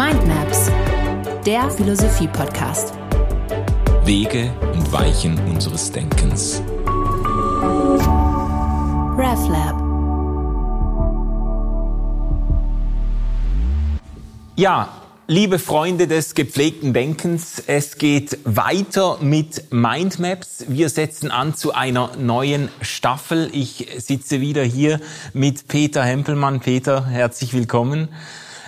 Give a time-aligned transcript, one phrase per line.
[0.00, 0.70] Mindmaps,
[1.44, 2.94] der Philosophie-Podcast.
[4.04, 6.62] Wege und Weichen unseres Denkens.
[9.18, 9.76] RefLab.
[14.56, 14.88] Ja,
[15.26, 20.64] liebe Freunde des gepflegten Denkens, es geht weiter mit Mindmaps.
[20.66, 23.50] Wir setzen an zu einer neuen Staffel.
[23.52, 24.98] Ich sitze wieder hier
[25.34, 26.60] mit Peter Hempelmann.
[26.60, 28.08] Peter, herzlich willkommen.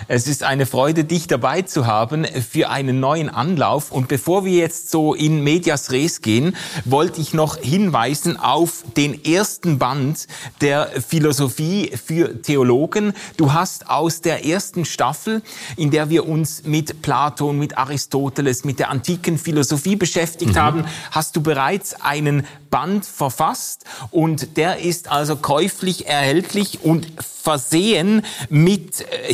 [0.07, 3.91] Es ist eine Freude, dich dabei zu haben für einen neuen Anlauf.
[3.91, 9.23] Und bevor wir jetzt so in Medias Res gehen, wollte ich noch hinweisen auf den
[9.23, 10.27] ersten Band
[10.61, 13.13] der Philosophie für Theologen.
[13.37, 15.41] Du hast aus der ersten Staffel,
[15.77, 20.59] in der wir uns mit Platon, mit Aristoteles, mit der antiken Philosophie beschäftigt mhm.
[20.59, 28.23] haben, hast du bereits einen Band verfasst und der ist also käuflich erhältlich und versehen
[28.49, 29.31] mit äh,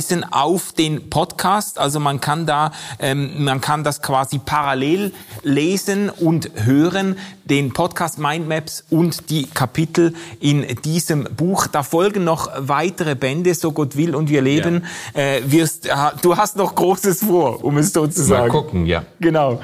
[0.00, 1.78] Hinweisen auf den Podcast.
[1.78, 8.18] Also man kann da, ähm, man kann das quasi parallel lesen und hören, den Podcast
[8.18, 11.66] Mindmaps und die Kapitel in diesem Buch.
[11.66, 14.84] Da folgen noch weitere Bände, so Gott will und wir leben.
[15.14, 15.20] Ja.
[15.20, 15.88] Äh, wirst,
[16.22, 18.48] du hast noch Großes vor, um es so zu sagen.
[18.48, 19.04] Mal gucken, ja.
[19.20, 19.60] Genau.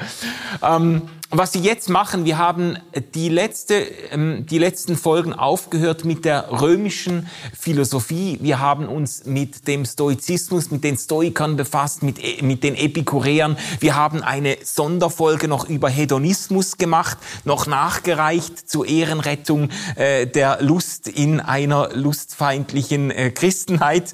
[0.61, 2.77] Ähm, was Sie jetzt machen, wir haben
[3.13, 3.75] die, letzte,
[4.11, 8.39] ähm, die letzten Folgen aufgehört mit der römischen Philosophie.
[8.41, 13.57] Wir haben uns mit dem Stoizismus, mit den Stoikern befasst, mit, e, mit den Epikureern.
[13.81, 21.09] Wir haben eine Sonderfolge noch über Hedonismus gemacht, noch nachgereicht zur Ehrenrettung äh, der Lust
[21.09, 24.13] in einer lustfeindlichen äh, Christenheit.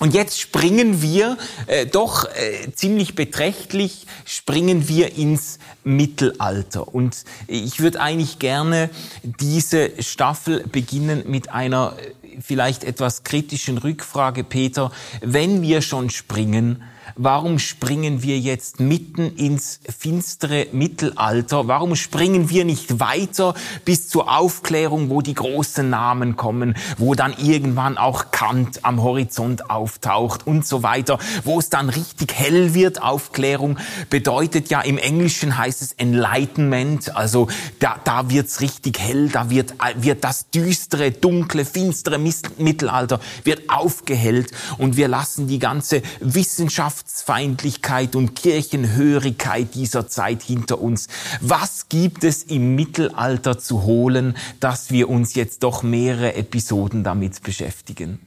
[0.00, 6.88] Und jetzt springen wir äh, doch äh, ziemlich beträchtlich, springen wir ins Mittelalter.
[6.88, 8.88] Und ich würde eigentlich gerne
[9.22, 14.90] diese Staffel beginnen mit einer äh, vielleicht etwas kritischen Rückfrage, Peter.
[15.20, 16.82] Wenn wir schon springen,
[17.16, 21.68] warum springen wir jetzt mitten ins finstere Mittelalter?
[21.68, 23.54] Warum springen wir nicht weiter
[23.84, 29.70] bis zur Aufklärung, wo die großen Namen kommen, wo dann irgendwann auch Kant am Horizont
[29.70, 33.02] auftaucht und so weiter, wo es dann richtig hell wird?
[33.02, 33.78] Aufklärung
[34.08, 39.74] bedeutet ja im Englischen heißt es Enlightenment, also da, da wird's richtig hell, da wird,
[39.96, 48.14] wird das düstere, dunkle, finstere Mittelalter wird aufgehellt und wir lassen die ganze Wissenschaft Wissenschaftsfeindlichkeit
[48.14, 51.08] und Kirchenhörigkeit dieser Zeit hinter uns.
[51.40, 57.42] Was gibt es im Mittelalter zu holen, dass wir uns jetzt doch mehrere Episoden damit
[57.42, 58.20] beschäftigen?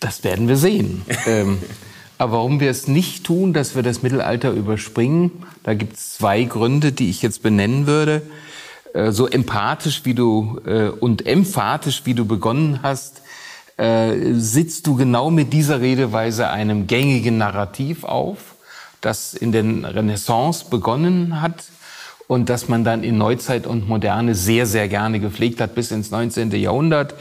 [0.00, 1.02] Das werden wir sehen.
[1.26, 1.58] ähm,
[2.18, 6.44] aber warum wir es nicht tun, dass wir das Mittelalter überspringen, da gibt es zwei
[6.44, 8.22] Gründe, die ich jetzt benennen würde.
[8.94, 13.20] Äh, so empathisch wie du äh, und emphatisch wie du begonnen hast,
[13.76, 18.54] äh, sitzt du genau mit dieser Redeweise einem gängigen Narrativ auf,
[19.00, 21.64] das in den Renaissance begonnen hat
[22.26, 26.10] und das man dann in Neuzeit und Moderne sehr, sehr gerne gepflegt hat bis ins
[26.10, 26.50] 19.
[26.52, 27.14] Jahrhundert.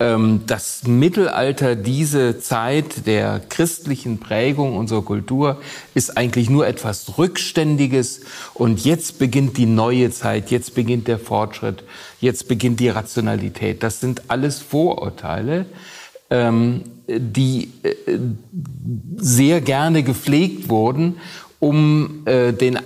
[0.00, 5.60] Ähm, das Mittelalter, diese Zeit der christlichen Prägung unserer Kultur,
[5.94, 8.22] ist eigentlich nur etwas Rückständiges.
[8.54, 11.84] Und jetzt beginnt die neue Zeit, jetzt beginnt der Fortschritt,
[12.18, 13.82] jetzt beginnt die Rationalität.
[13.82, 15.66] Das sind alles Vorurteile,
[16.30, 18.18] ähm, die äh,
[19.16, 21.16] sehr gerne gepflegt wurden
[21.60, 22.78] um äh, den,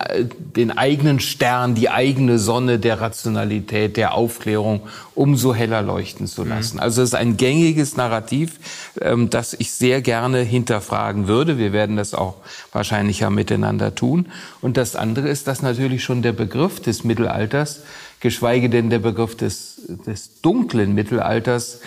[0.55, 4.81] den eigenen Stern, die eigene Sonne der Rationalität, der Aufklärung
[5.15, 6.75] umso heller leuchten zu lassen.
[6.75, 6.81] Mhm.
[6.81, 8.59] Also es ist ein gängiges Narrativ,
[8.99, 11.57] ähm, das ich sehr gerne hinterfragen würde.
[11.57, 12.35] Wir werden das auch
[12.73, 14.27] wahrscheinlich ja miteinander tun.
[14.61, 17.79] Und das andere ist, dass natürlich schon der Begriff des Mittelalters,
[18.19, 21.79] geschweige denn der Begriff des, des dunklen Mittelalters,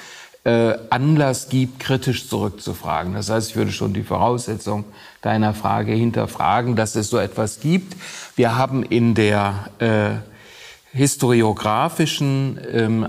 [0.48, 3.12] äh, Anlass gibt, kritisch zurückzufragen.
[3.12, 4.86] Das heißt, ich würde schon die Voraussetzung
[5.20, 7.94] deiner Frage hinterfragen, dass es so etwas gibt.
[8.34, 13.09] Wir haben in der äh, historiografischen ähm,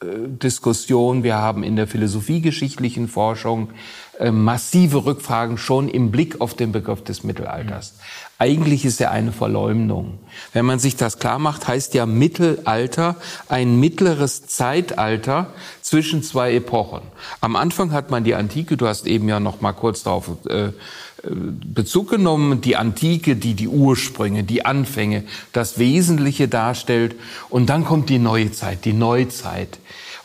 [0.00, 3.70] äh, Diskussion, wir haben in der philosophiegeschichtlichen Forschung
[4.20, 7.94] äh, massive Rückfragen schon im Blick auf den Begriff des Mittelalters.
[8.38, 10.18] Eigentlich ist er eine Verleumdung.
[10.52, 13.16] Wenn man sich das klar macht, heißt ja Mittelalter
[13.48, 17.00] ein mittleres Zeitalter zwischen zwei Epochen.
[17.40, 20.72] Am Anfang hat man die Antike, du hast eben ja noch mal kurz darauf äh,
[21.24, 27.16] Bezug genommen, die Antike, die die Ursprünge, die Anfänge, das Wesentliche darstellt.
[27.48, 29.78] Und dann kommt die neue Zeit, die Neuzeit.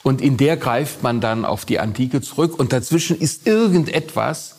[0.04, 2.60] Und in der greift man dann auf die Antike zurück.
[2.60, 4.58] Und dazwischen ist irgendetwas,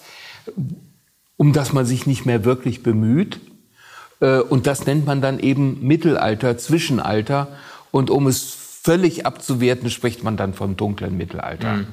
[1.43, 3.41] um das man sich nicht mehr wirklich bemüht.
[4.21, 7.49] Äh, und das nennt man dann eben Mittelalter, Zwischenalter.
[7.91, 11.79] Und um es völlig abzuwerten, spricht man dann vom dunklen Mittelalter.
[11.79, 11.87] Mhm.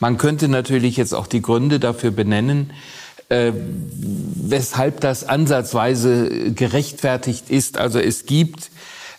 [0.00, 2.72] Man könnte natürlich jetzt auch die Gründe dafür benennen,
[3.28, 7.78] äh, weshalb das ansatzweise gerechtfertigt ist.
[7.78, 8.72] Also es gibt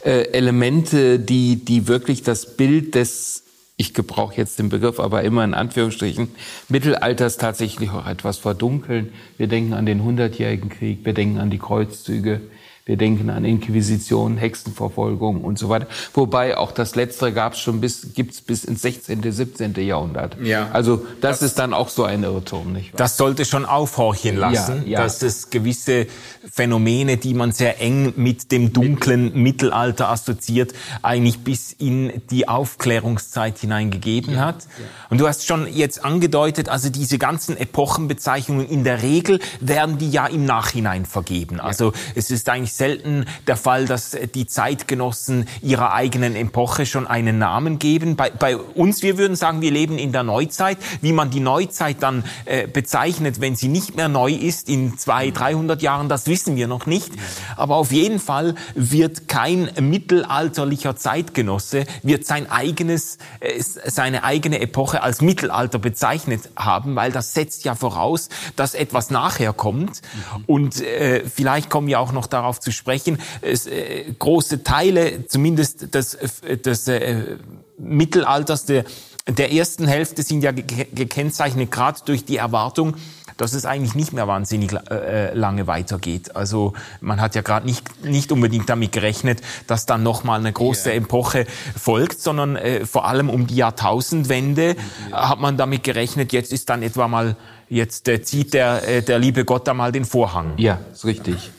[0.04, 3.44] äh, Elemente, die, die wirklich das Bild des
[3.78, 6.30] ich gebrauche jetzt den Begriff aber immer in Anführungsstrichen,
[6.68, 9.14] Mittelalters tatsächlich auch etwas verdunkeln.
[9.38, 12.42] Wir denken an den Hundertjährigen Krieg, wir denken an die Kreuzzüge,
[12.88, 15.88] wir denken an Inquisition, Hexenverfolgung und so weiter.
[16.14, 19.76] Wobei auch das Letztere gab es schon bis, gibt's bis ins 16., 17.
[19.76, 20.38] Jahrhundert.
[20.42, 20.70] Ja.
[20.72, 22.98] Also das, das ist dann auch so ein Irrtum, nicht wahr?
[22.98, 25.04] Das sollte schon aufhorchen lassen, ja, ja.
[25.04, 26.08] dass es gewisse
[26.50, 33.60] Phänomene, die man sehr eng mit dem dunklen Mittelalter assoziiert, eigentlich bis in die Aufklärungszeit
[33.60, 34.68] hineingegeben ja, hat.
[35.10, 40.10] Und du hast schon jetzt angedeutet, also diese ganzen Epochenbezeichnungen in der Regel werden die
[40.10, 41.60] ja im Nachhinein vergeben.
[41.60, 47.38] Also es ist eigentlich selten der Fall, dass die Zeitgenossen ihrer eigenen Epoche schon einen
[47.40, 48.16] Namen geben.
[48.16, 50.78] Bei, bei uns, wir würden sagen, wir leben in der Neuzeit.
[51.02, 55.32] Wie man die Neuzeit dann äh, bezeichnet, wenn sie nicht mehr neu ist, in zwei,
[55.32, 57.12] dreihundert Jahren, das wissen wir noch nicht.
[57.56, 65.02] Aber auf jeden Fall wird kein mittelalterlicher Zeitgenosse, wird sein eigenes, äh, seine eigene Epoche
[65.02, 70.02] als Mittelalter bezeichnet haben, weil das setzt ja voraus, dass etwas nachher kommt.
[70.46, 73.20] Und äh, vielleicht kommen wir auch noch darauf zu sprechen.
[73.42, 77.38] Es, äh, große Teile, zumindest des, äh, des äh,
[77.78, 78.86] Mittelalters der,
[79.28, 82.96] der ersten Hälfte, sind ja gekennzeichnet gerade durch die Erwartung,
[83.38, 86.36] dass es eigentlich nicht mehr wahnsinnig äh, lange weitergeht.
[86.36, 90.90] Also man hat ja gerade nicht, nicht unbedingt damit gerechnet, dass dann nochmal eine große
[90.90, 90.98] yeah.
[90.98, 91.46] Epoche
[91.78, 94.76] folgt, sondern äh, vor allem um die Jahrtausendwende
[95.12, 95.30] ja.
[95.30, 97.36] hat man damit gerechnet, jetzt ist dann etwa mal,
[97.70, 100.54] jetzt äh, zieht der, äh, der liebe Gott da mal den Vorhang.
[100.58, 101.52] Ja, ist richtig.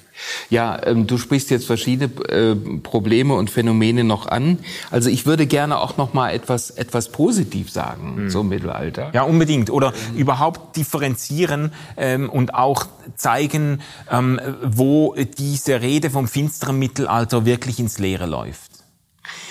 [0.50, 4.58] Ja, ähm, du sprichst jetzt verschiedene äh, Probleme und Phänomene noch an.
[4.90, 8.30] Also ich würde gerne auch noch mal etwas etwas positiv sagen mhm.
[8.30, 9.10] zum Mittelalter.
[9.14, 9.70] Ja, unbedingt.
[9.70, 10.18] Oder mhm.
[10.18, 12.86] überhaupt differenzieren ähm, und auch
[13.16, 13.80] zeigen,
[14.10, 18.70] ähm, wo diese Rede vom finsteren Mittelalter wirklich ins Leere läuft.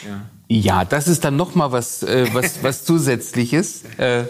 [0.05, 3.83] Ja, ja das ist dann noch mal was äh, was was zusätzliches.
[3.97, 4.23] Äh,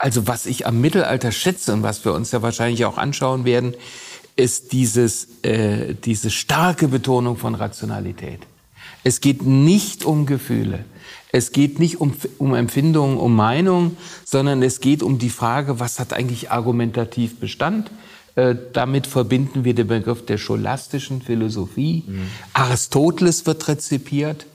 [0.00, 3.74] also was ich am Mittelalter schätze und was wir uns ja wahrscheinlich auch anschauen werden,
[4.40, 8.40] ist dieses, äh, diese starke Betonung von Rationalität.
[9.04, 10.84] Es geht nicht um Gefühle.
[11.32, 16.00] Es geht nicht um, um Empfindungen, um Meinungen, sondern es geht um die Frage, was
[16.00, 17.90] hat eigentlich argumentativ Bestand?
[18.34, 22.04] Äh, damit verbinden wir den Begriff der scholastischen Philosophie.
[22.06, 22.22] Mhm.
[22.52, 24.46] Aristoteles wird rezipiert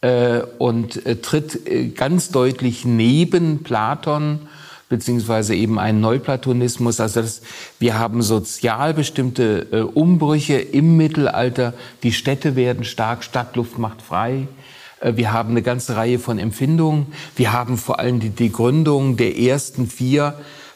[0.00, 4.40] äh, und äh, tritt äh, ganz deutlich neben Platon
[4.88, 7.00] beziehungsweise eben einen Neuplatonismus.
[7.00, 7.42] Also das,
[7.78, 11.74] wir haben sozial bestimmte äh, Umbrüche im Mittelalter.
[12.02, 14.48] Die Städte werden stark, Stadtluft macht frei.
[15.00, 17.06] Äh, wir haben eine ganze Reihe von Empfindungen.
[17.36, 20.34] Wir haben vor allem die, die Gründung der ersten vier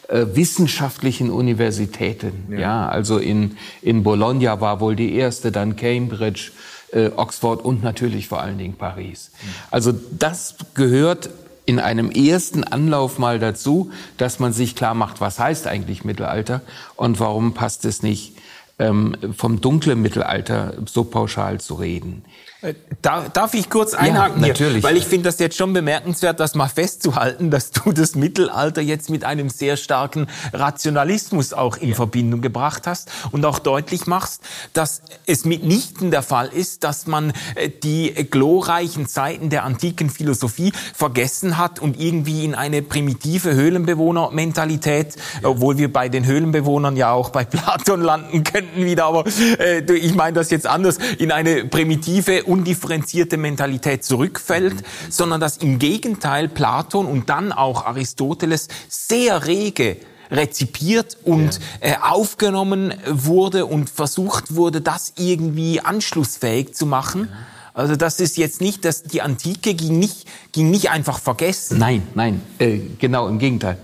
[0.09, 2.51] äh, wissenschaftlichen Universitäten.
[2.51, 2.59] Ja.
[2.59, 2.89] ja.
[2.89, 6.51] also in, in Bologna war wohl die erste, dann Cambridge,
[6.91, 9.31] äh, Oxford und natürlich vor allen Dingen Paris.
[9.71, 11.29] Also das gehört
[11.65, 16.61] in einem ersten Anlauf mal dazu, dass man sich klar macht, was heißt eigentlich Mittelalter
[16.95, 18.33] und warum passt es nicht,
[18.79, 22.23] ähm, vom dunklen Mittelalter so pauschal zu reden.
[22.63, 24.75] Äh, darf ich kurz einhaken ja, natürlich.
[24.75, 24.83] Hier?
[24.83, 29.09] Weil ich finde das jetzt schon bemerkenswert, das mal festzuhalten, dass du das Mittelalter jetzt
[29.09, 31.95] mit einem sehr starken Rationalismus auch in ja.
[31.95, 34.41] Verbindung gebracht hast und auch deutlich machst,
[34.71, 40.71] dass es mitnichten der Fall ist, dass man äh, die glorreichen Zeiten der antiken Philosophie
[40.93, 45.49] vergessen hat und irgendwie in eine primitive Höhlenbewohnermentalität, ja.
[45.49, 49.25] obwohl wir bei den Höhlenbewohnern ja auch bei Platon landen könnten wieder, aber
[49.59, 55.11] äh, ich meine das jetzt anders, in eine primitive undifferenzierteMentalität zurückfällt, mhm.
[55.11, 59.97] sondern dass im Gegenteil Platon und dann auch Aristoteles sehr rege
[60.31, 61.89] rezipiert und ja.
[61.91, 67.29] äh, aufgenommen wurde und versucht wurde, das irgendwie anschlussfähig zu machen.
[67.31, 67.37] Ja.
[67.75, 71.79] Also das ist jetzt nicht, dass die Antike ging nicht, ging nicht einfach vergessen.
[71.79, 73.77] Nein, nein, äh, genau im Gegenteil.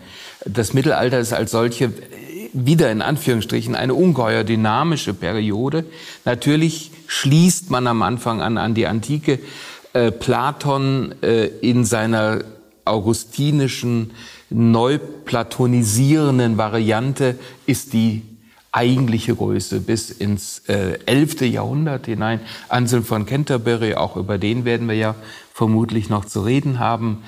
[0.45, 1.91] Das Mittelalter ist als solche
[2.53, 5.85] wieder in Anführungsstrichen eine ungeheuer dynamische Periode.
[6.25, 9.39] Natürlich schließt man am Anfang an an die Antike.
[9.93, 12.43] Äh, Platon äh, in seiner
[12.85, 14.11] augustinischen,
[14.51, 18.21] neuplatonisierenden Variante ist die
[18.71, 21.41] eigentliche Größe bis ins äh, 11.
[21.41, 22.41] Jahrhundert hinein.
[22.67, 25.15] Anselm von Canterbury, auch über den werden wir ja
[25.51, 27.23] vermutlich noch zu reden haben.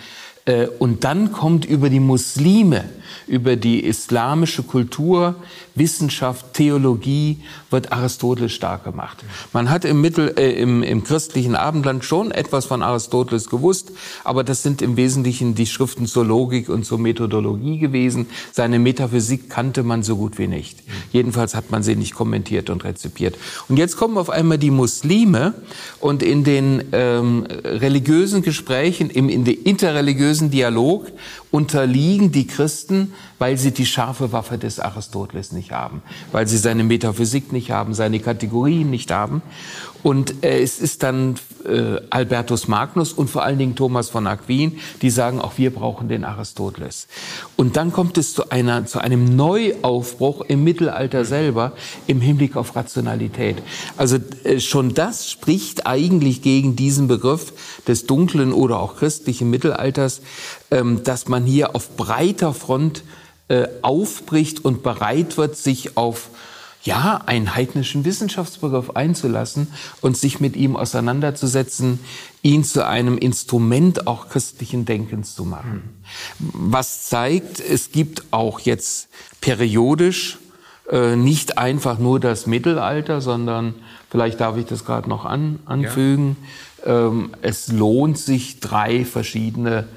[0.46, 2.86] Äh, und dann kommt über die Muslime
[3.28, 5.36] über die islamische Kultur,
[5.76, 9.24] Wissenschaft, Theologie wird Aristoteles stark gemacht.
[9.54, 13.92] Man hat im Mittel, äh, im, im christlichen Abendland schon etwas von Aristoteles gewusst,
[14.24, 18.28] aber das sind im Wesentlichen die Schriften zur Logik und zur Methodologie gewesen.
[18.52, 20.80] Seine Metaphysik kannte man so gut wie nicht.
[21.14, 23.38] Jedenfalls hat man sie nicht kommentiert und rezipiert.
[23.70, 25.54] Und jetzt kommen auf einmal die Muslime
[26.00, 31.12] und in den ähm, religiösen Gesprächen, im in den interreligiösen Dialog
[31.52, 36.84] unterliegen die Christen, weil sie die scharfe Waffe des Aristoteles nicht haben, weil sie seine
[36.84, 39.42] Metaphysik nicht haben, seine Kategorien nicht haben.
[40.04, 44.80] Und äh, es ist dann äh, Albertus Magnus und vor allen Dingen Thomas von Aquin,
[45.02, 47.08] die sagen, auch wir brauchen den Aristoteles.
[47.56, 51.74] Und dann kommt es zu, einer, zu einem Neuaufbruch im Mittelalter selber
[52.08, 53.58] im Hinblick auf Rationalität.
[53.98, 57.54] Also äh, schon das spricht eigentlich gegen diesen Begriff
[57.88, 60.22] des dunklen oder auch christlichen Mittelalters,
[61.04, 63.04] dass man hier auf breiter Front
[63.48, 66.30] äh, aufbricht und bereit wird, sich auf
[66.84, 69.68] ja, einen heidnischen Wissenschaftsbegriff einzulassen
[70.02, 72.00] und sich mit ihm auseinanderzusetzen,
[72.42, 75.84] ihn zu einem Instrument auch christlichen Denkens zu machen.
[76.40, 79.10] Was zeigt, es gibt auch jetzt
[79.42, 80.40] periodisch
[80.90, 83.76] äh, nicht einfach nur das Mittelalter, sondern
[84.10, 86.38] vielleicht darf ich das gerade noch an, anfügen.
[86.84, 87.08] Ja.
[87.08, 89.88] Ähm, es lohnt sich, drei verschiedene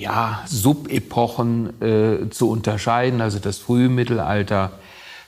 [0.00, 4.72] ja, Subepochen äh, zu unterscheiden, also das frühe Mittelalter,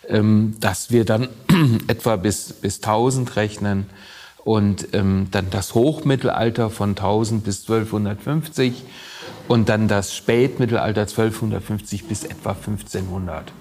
[0.09, 1.29] ähm, dass wir dann
[1.89, 3.87] etwa bis, bis 1000 rechnen
[4.45, 8.83] und ähm, dann das Hochmittelalter von 1000 bis 1250
[9.47, 13.53] und dann das Spätmittelalter 1250 bis etwa 1500.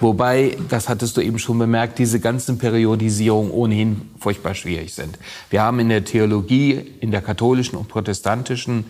[0.00, 5.18] Wobei, das hattest du eben schon bemerkt, diese ganzen Periodisierungen ohnehin furchtbar schwierig sind.
[5.50, 8.86] Wir haben in der Theologie, in der katholischen und protestantischen,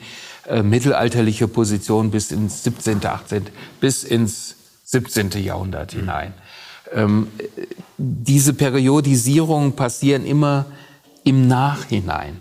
[0.51, 3.47] äh, mittelalterliche Position bis ins 17., 18.,
[3.81, 5.31] bis ins 17.
[5.43, 6.35] Jahrhundert hinein.
[6.93, 7.29] Ähm,
[7.97, 10.67] diese Periodisierungen passieren immer
[11.23, 12.41] im Nachhinein.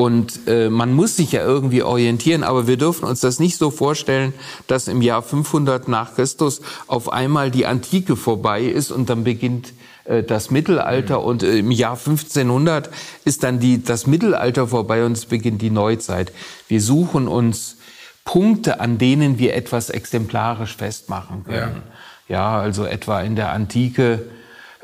[0.00, 3.70] Und äh, man muss sich ja irgendwie orientieren, aber wir dürfen uns das nicht so
[3.70, 4.32] vorstellen,
[4.66, 9.74] dass im Jahr 500 nach Christus auf einmal die Antike vorbei ist und dann beginnt
[10.06, 11.24] äh, das Mittelalter mhm.
[11.26, 12.88] und äh, im Jahr 1500
[13.26, 16.32] ist dann die, das Mittelalter vorbei und es beginnt die Neuzeit.
[16.66, 17.76] Wir suchen uns
[18.24, 21.82] Punkte, an denen wir etwas exemplarisch festmachen können.
[22.28, 22.54] Ja.
[22.54, 24.22] Ja, also etwa in der Antike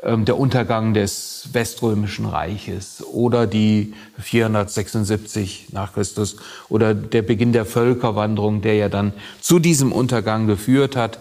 [0.03, 6.35] der Untergang des Weströmischen Reiches oder die 476 nach Christus
[6.69, 11.17] oder der Beginn der Völkerwanderung, der ja dann zu diesem Untergang geführt hat,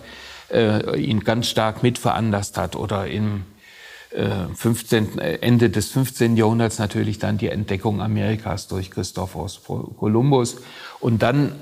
[0.52, 3.44] äh, ihn ganz stark mit veranlasst hat oder im
[4.10, 6.36] äh, 15, äh, Ende des 15.
[6.36, 10.58] Jahrhunderts natürlich dann die Entdeckung Amerikas durch Christophorus Kolumbus.
[11.00, 11.52] Und dann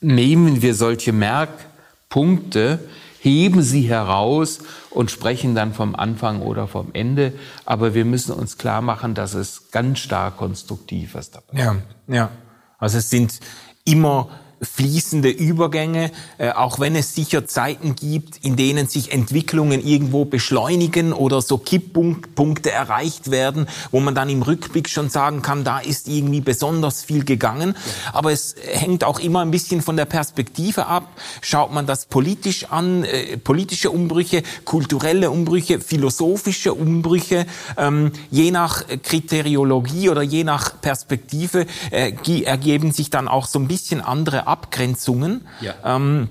[0.00, 2.78] nehmen wir solche Merkpunkte,
[3.24, 4.58] heben sie heraus
[4.90, 7.32] und sprechen dann vom Anfang oder vom Ende.
[7.64, 11.58] Aber wir müssen uns klar machen, dass es ganz stark konstruktiv ist dabei.
[11.58, 11.76] Ja,
[12.06, 12.30] ja.
[12.78, 13.40] Also es sind
[13.86, 14.28] immer
[14.64, 21.12] fließende Übergänge, äh, auch wenn es sicher Zeiten gibt, in denen sich Entwicklungen irgendwo beschleunigen
[21.12, 26.08] oder so Kipppunkte erreicht werden, wo man dann im Rückblick schon sagen kann, da ist
[26.08, 27.74] irgendwie besonders viel gegangen.
[28.12, 31.08] Aber es hängt auch immer ein bisschen von der Perspektive ab.
[31.40, 38.84] Schaut man das politisch an, äh, politische Umbrüche, kulturelle Umbrüche, philosophische Umbrüche, ähm, je nach
[39.02, 42.12] Kriteriologie oder je nach Perspektive äh,
[42.44, 45.46] ergeben sich dann auch so ein bisschen andere Abgrenzungen.
[45.60, 45.74] Ja.
[45.84, 46.28] Ähm,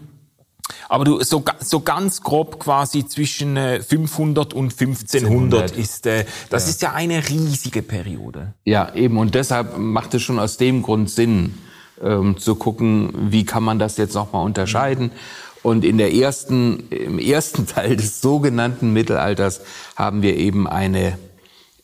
[0.88, 6.66] aber du, so, so ganz grob quasi zwischen 500 äh, und 1500 ist, äh, das
[6.66, 6.70] ja.
[6.70, 8.54] ist ja eine riesige Periode.
[8.64, 9.18] Ja, eben.
[9.18, 11.58] Und deshalb macht es schon aus dem Grund Sinn,
[12.02, 15.12] ähm, zu gucken, wie kann man das jetzt nochmal unterscheiden.
[15.64, 19.62] Und in der ersten, im ersten Teil des sogenannten Mittelalters
[19.96, 21.18] haben wir eben eine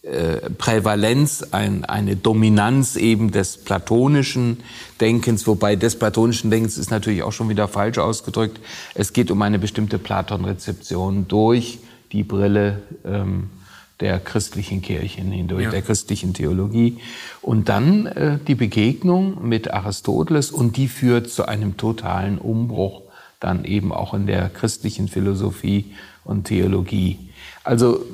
[0.10, 4.58] äh, Prävalenz, ein, eine Dominanz eben des platonischen
[5.00, 8.60] Denkens, wobei des platonischen Denkens ist natürlich auch schon wieder falsch ausgedrückt.
[8.96, 11.80] Es geht um eine bestimmte Platon-Rezeption durch
[12.12, 13.50] die Brille ähm,
[14.00, 15.72] der christlichen Kirchen hindurch, ja.
[15.72, 16.98] der christlichen Theologie.
[17.42, 23.04] Und dann äh, die Begegnung mit Aristoteles und die führt zu einem totalen Umbruch
[23.40, 27.18] dann eben auch in der christlichen Philosophie und Theologie.
[27.64, 28.06] Also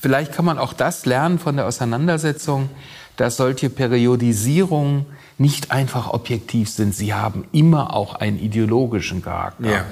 [0.00, 2.68] vielleicht kann man auch das lernen von der Auseinandersetzung,
[3.16, 5.06] dass solche Periodisierungen
[5.38, 6.94] nicht einfach objektiv sind.
[6.94, 9.70] Sie haben immer auch einen ideologischen Charakter.
[9.70, 9.84] Ja.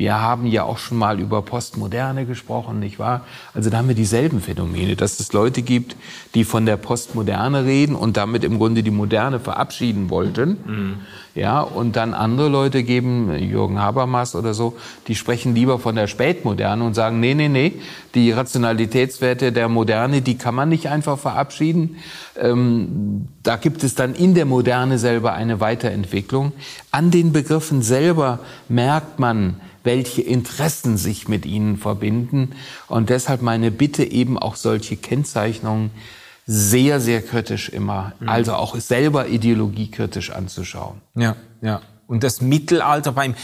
[0.00, 3.26] Wir haben ja auch schon mal über Postmoderne gesprochen, nicht wahr?
[3.52, 5.94] Also da haben wir dieselben Phänomene, dass es Leute gibt,
[6.34, 10.56] die von der Postmoderne reden und damit im Grunde die Moderne verabschieden wollten.
[10.64, 10.94] Mhm.
[11.34, 14.74] Ja, und dann andere Leute geben, Jürgen Habermas oder so,
[15.06, 17.74] die sprechen lieber von der Spätmoderne und sagen, nee, nee, nee,
[18.14, 21.96] die Rationalitätswerte der Moderne, die kann man nicht einfach verabschieden.
[22.40, 26.52] Ähm, da gibt es dann in der Moderne selber eine Weiterentwicklung.
[26.90, 28.38] An den Begriffen selber
[28.70, 32.52] merkt man, welche Interessen sich mit ihnen verbinden.
[32.88, 35.90] Und deshalb meine Bitte eben auch solche Kennzeichnungen
[36.46, 38.28] sehr, sehr kritisch immer, mhm.
[38.28, 41.00] also auch selber ideologiekritisch anzuschauen.
[41.14, 41.80] Ja, ja.
[42.10, 43.34] Und das Mittelalter beim,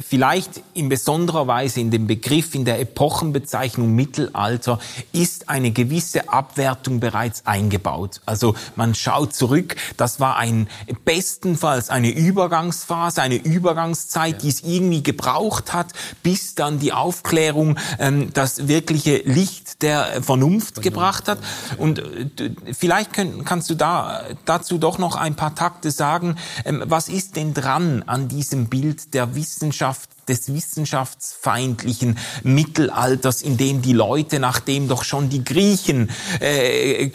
[0.00, 4.78] vielleicht in besonderer Weise in dem Begriff, in der Epochenbezeichnung Mittelalter,
[5.12, 8.22] ist eine gewisse Abwertung bereits eingebaut.
[8.24, 10.68] Also man schaut zurück, das war ein
[11.04, 14.38] bestenfalls eine Übergangsphase, eine Übergangszeit, ja.
[14.38, 15.88] die es irgendwie gebraucht hat,
[16.22, 21.38] bis dann die Aufklärung ähm, das wirkliche Licht der Vernunft, Vernunft gebracht hat.
[21.78, 26.36] Und äh, vielleicht können, kannst du da dazu doch noch ein paar Takte sagen.
[26.64, 33.82] Ähm, was ist denn dran an diesem Bild der Wissenschaft des wissenschaftsfeindlichen Mittelalters, in dem
[33.82, 37.10] die Leute, nachdem doch schon die Griechen äh,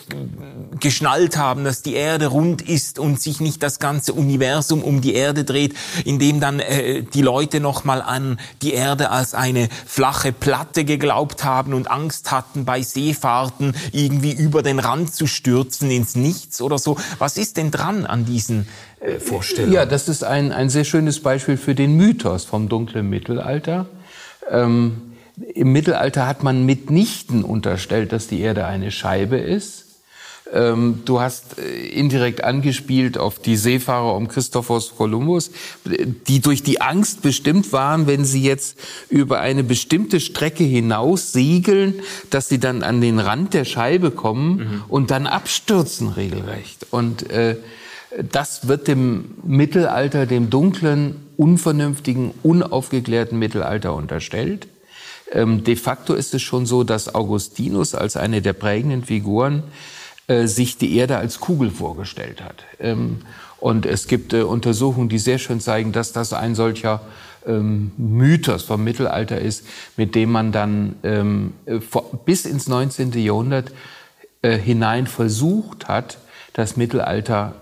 [0.80, 5.14] geschnallt haben, dass die Erde rund ist und sich nicht das ganze Universum um die
[5.14, 9.70] Erde dreht, in dem dann äh, die Leute noch mal an die Erde als eine
[9.86, 15.90] flache Platte geglaubt haben und Angst hatten, bei Seefahrten irgendwie über den Rand zu stürzen
[15.92, 16.98] ins Nichts oder so.
[17.18, 18.68] Was ist denn dran an diesen
[19.00, 19.74] äh, Vorstellungen?
[19.74, 23.88] Ja, das ist ein, ein sehr schönes Beispiel für den Mythos vom dunklen Mittelalter.
[24.50, 25.14] Ähm,
[25.54, 29.86] Im Mittelalter hat man mitnichten unterstellt, dass die Erde eine Scheibe ist.
[30.52, 35.52] Ähm, du hast äh, indirekt angespielt auf die Seefahrer um Christophorus Columbus,
[35.86, 38.78] die durch die Angst bestimmt waren, wenn sie jetzt
[39.10, 42.02] über eine bestimmte Strecke hinaus segeln,
[42.32, 44.84] dass sie dann an den Rand der Scheibe kommen mhm.
[44.88, 46.88] und dann abstürzen regelrecht.
[46.90, 47.58] Und äh,
[48.18, 54.68] das wird dem Mittelalter, dem dunklen, unvernünftigen, unaufgeklärten Mittelalter unterstellt.
[55.32, 59.64] Ähm, de facto ist es schon so, dass Augustinus als eine der prägenden Figuren
[60.28, 62.64] äh, sich die Erde als Kugel vorgestellt hat.
[62.80, 63.20] Ähm,
[63.60, 67.02] und es gibt äh, Untersuchungen, die sehr schön zeigen, dass das ein solcher
[67.46, 69.66] ähm, Mythos vom Mittelalter ist,
[69.98, 70.96] mit dem man dann
[71.90, 73.14] vor, bis ins 19.
[73.14, 73.72] Jahrhundert
[74.42, 76.18] äh, hinein versucht hat,
[76.54, 77.56] das Mittelalter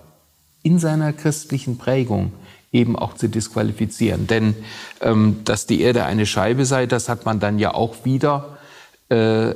[0.67, 2.34] in seiner christlichen Prägung
[2.73, 4.27] eben auch zu disqualifizieren.
[4.27, 4.53] Denn
[4.99, 8.58] ähm, dass die Erde eine Scheibe sei, das hat man dann ja auch wieder
[9.08, 9.56] äh,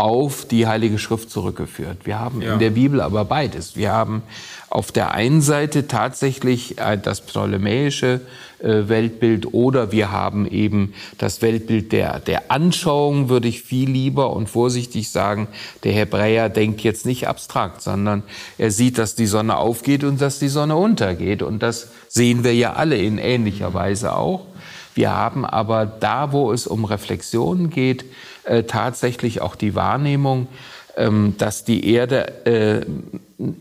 [0.00, 2.06] auf die Heilige Schrift zurückgeführt.
[2.06, 2.54] Wir haben ja.
[2.54, 3.76] in der Bibel aber beides.
[3.76, 4.22] Wir haben
[4.70, 8.22] auf der einen Seite tatsächlich äh, das ptolemäische
[8.60, 14.32] äh, Weltbild oder wir haben eben das Weltbild der, der Anschauung, würde ich viel lieber
[14.32, 15.48] und vorsichtig sagen,
[15.84, 18.22] der Hebräer denkt jetzt nicht abstrakt, sondern
[18.56, 21.42] er sieht, dass die Sonne aufgeht und dass die Sonne untergeht.
[21.42, 24.46] Und das sehen wir ja alle in ähnlicher Weise auch.
[24.94, 28.04] Wir haben aber da, wo es um Reflexionen geht,
[28.44, 30.48] äh, tatsächlich auch die Wahrnehmung,
[30.96, 32.86] ähm, dass die Erde äh,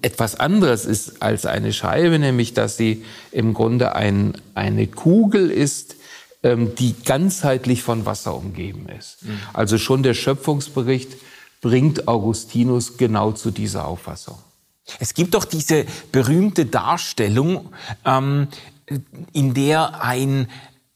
[0.02, 5.96] etwas anderes ist als eine Scheibe, nämlich dass sie im Grunde ein, eine Kugel ist,
[6.44, 9.24] ähm, die ganzheitlich von Wasser umgeben ist.
[9.24, 9.39] Mhm.
[9.54, 11.18] Also schon der Schöpfungsbericht
[11.62, 14.38] bringt Augustinus genau zu dieser Auffassung.
[15.00, 17.74] Es gibt doch diese berühmte Darstellung,
[18.06, 18.48] ähm,
[19.34, 20.48] in der ein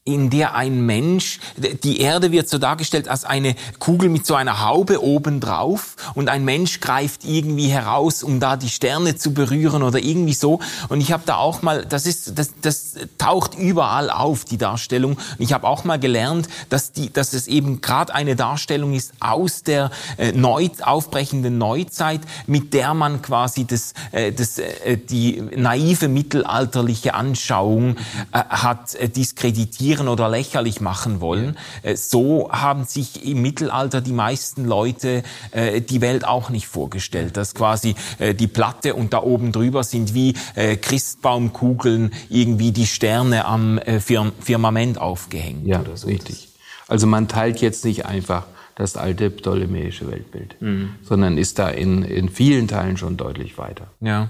[0.06, 4.62] in der ein Mensch, die Erde wird so dargestellt als eine Kugel mit so einer
[4.62, 9.82] Haube oben drauf und ein Mensch greift irgendwie heraus, um da die Sterne zu berühren
[9.82, 10.60] oder irgendwie so.
[10.90, 15.12] Und ich habe da auch mal, das ist, das, das taucht überall auf, die Darstellung.
[15.12, 19.14] Und ich habe auch mal gelernt, dass die, dass es eben gerade eine Darstellung ist
[19.20, 25.42] aus der äh, neu aufbrechenden Neuzeit, mit der man quasi das, äh, das, äh, die
[25.56, 27.96] naive mittelalterliche Anschauung
[28.32, 31.56] äh, hat äh, diskreditiert kritisieren oder lächerlich machen wollen.
[31.82, 37.36] Äh, so haben sich im Mittelalter die meisten Leute äh, die Welt auch nicht vorgestellt,
[37.36, 43.44] dass quasi äh, die Platte und da oben drüber sind wie Christbaumkugeln irgendwie die Sterne
[43.44, 45.66] am Firmament aufgehängt.
[45.66, 46.06] Ja, so.
[46.06, 46.48] richtig.
[46.88, 50.96] Also man teilt jetzt nicht einfach das alte ptolemäische Weltbild, mhm.
[51.02, 53.88] sondern ist da in, in vielen Teilen schon deutlich weiter.
[54.00, 54.28] Ja.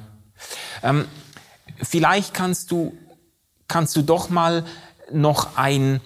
[0.83, 1.07] Ähm,
[1.83, 2.95] vielleicht kannst du,
[3.69, 4.65] kannst du doch mal
[5.13, 6.01] noch ein,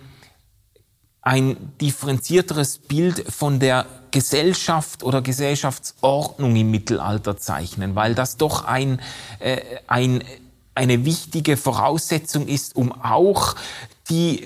[1.23, 9.01] ein differenzierteres Bild von der Gesellschaft oder Gesellschaftsordnung im Mittelalter zeichnen, weil das doch ein,
[9.39, 10.25] äh, ein,
[10.75, 13.55] eine wichtige Voraussetzung ist, um auch
[14.11, 14.45] die,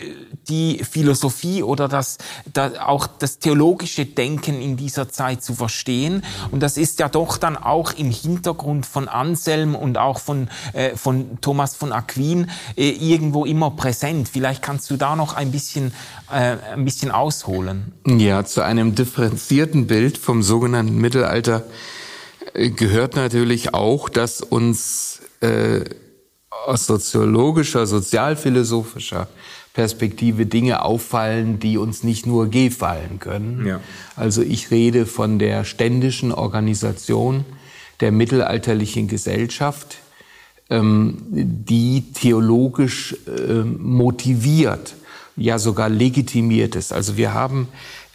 [0.49, 2.19] die Philosophie oder das,
[2.53, 6.25] das, auch das theologische Denken in dieser Zeit zu verstehen.
[6.51, 10.97] Und das ist ja doch dann auch im Hintergrund von Anselm und auch von, äh,
[10.97, 14.29] von Thomas von Aquin äh, irgendwo immer präsent.
[14.29, 15.93] Vielleicht kannst du da noch ein bisschen,
[16.31, 17.93] äh, ein bisschen ausholen.
[18.07, 21.65] Ja, zu einem differenzierten Bild vom sogenannten Mittelalter
[22.55, 25.85] äh, gehört natürlich auch, dass uns äh,
[26.67, 29.29] aus soziologischer, sozialphilosophischer
[29.73, 33.67] Perspektive Dinge auffallen, die uns nicht nur gefallen können.
[33.67, 33.81] Ja.
[34.17, 37.45] Also ich rede von der ständischen Organisation
[38.01, 39.97] der mittelalterlichen Gesellschaft,
[40.69, 44.95] ähm, die theologisch äh, motiviert,
[45.37, 46.93] ja sogar legitimiert ist.
[46.93, 47.69] Also wir haben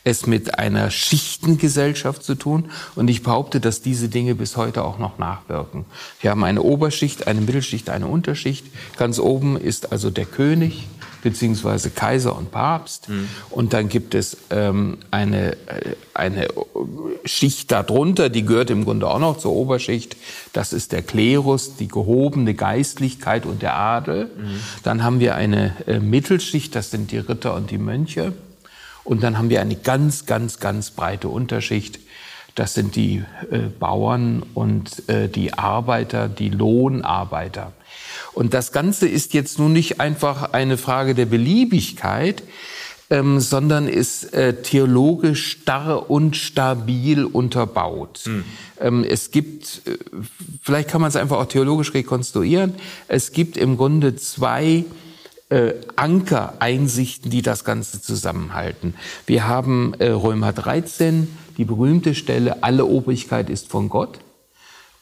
[0.08, 2.72] es mit einer Schichtengesellschaft zu tun.
[2.96, 5.86] Und ich behaupte, dass diese Dinge bis heute auch noch nachwirken.
[6.22, 8.66] Wir haben eine Oberschicht, eine Mittelschicht, eine Unterschicht.
[8.98, 10.88] Ganz oben ist also der König
[11.24, 13.10] beziehungsweise Kaiser und Papst.
[13.10, 13.28] Mhm.
[13.50, 16.48] Und dann gibt es ähm, eine, äh, eine
[17.26, 20.16] Schicht darunter, die gehört im Grunde auch noch zur Oberschicht.
[20.54, 24.26] Das ist der Klerus, die gehobene Geistlichkeit und der Adel.
[24.26, 24.60] Mhm.
[24.84, 28.34] Dann haben wir eine äh, Mittelschicht, das sind die Ritter und die Mönche.
[29.08, 32.00] Und dann haben wir eine ganz, ganz, ganz breite Unterschicht.
[32.56, 37.72] Das sind die äh, Bauern und äh, die Arbeiter, die Lohnarbeiter.
[38.34, 42.44] Und das Ganze ist jetzt nun nicht einfach eine Frage der Beliebigkeit,
[43.10, 48.24] ähm, sondern ist äh, theologisch starr und stabil unterbaut.
[48.26, 48.44] Mhm.
[48.82, 49.98] Ähm, es gibt, äh,
[50.62, 52.74] vielleicht kann man es einfach auch theologisch rekonstruieren,
[53.08, 54.84] es gibt im Grunde zwei
[55.50, 58.96] äh, Ankereinsichten, die das Ganze zusammenhalten.
[59.26, 64.20] Wir haben äh, Römer 13, die berühmte Stelle, alle Obrigkeit ist von Gott.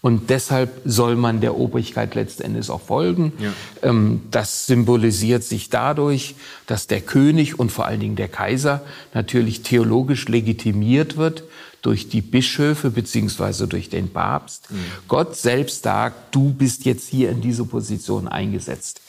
[0.01, 3.33] Und deshalb soll man der Obrigkeit letztendlich auch folgen.
[3.39, 3.53] Ja.
[3.81, 6.35] Ähm, das symbolisiert sich dadurch,
[6.67, 8.83] dass der König und vor allen Dingen der Kaiser
[9.15, 11.43] natürlich theologisch legitimiert wird
[11.85, 14.71] durch die Bischöfe beziehungsweise durch den Papst.
[14.71, 14.75] Mhm.
[15.07, 19.01] Gott selbst sagt, du bist jetzt hier in diese Position eingesetzt.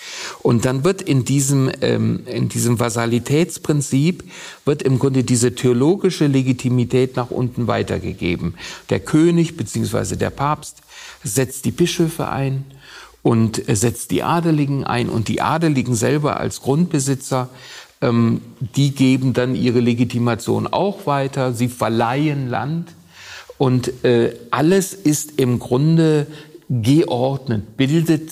[0.43, 4.25] Und dann wird in diesem, ähm, in diesem Vasalitätsprinzip
[4.67, 8.55] wird im Grunde diese theologische Legitimität nach unten weitergegeben.
[8.91, 10.83] Der König beziehungsweise der Papst
[11.25, 12.65] setzt die Bischöfe ein
[13.23, 17.49] und setzt die Adeligen ein und die Adeligen selber als Grundbesitzer
[18.01, 18.41] ähm,
[18.75, 21.53] die geben dann ihre Legitimation auch weiter.
[21.53, 22.95] Sie verleihen Land.
[23.59, 26.27] Und äh, alles ist im Grunde
[26.69, 28.31] geordnet, bildet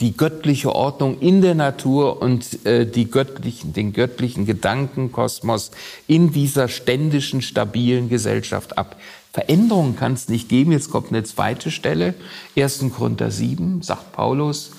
[0.00, 5.70] die göttliche Ordnung in der Natur und äh, die göttlichen, den göttlichen Gedankenkosmos
[6.06, 8.96] in dieser ständischen, stabilen Gesellschaft ab.
[9.32, 10.72] Veränderungen kann es nicht geben.
[10.72, 12.14] Jetzt kommt eine zweite Stelle.
[12.56, 12.84] 1.
[12.96, 14.70] Korinther 7, sagt Paulus,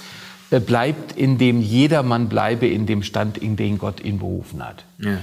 [0.49, 4.86] bleibt, in dem jedermann bleibe in dem Stand, in den Gott ihn berufen hat.
[4.99, 5.17] Ja.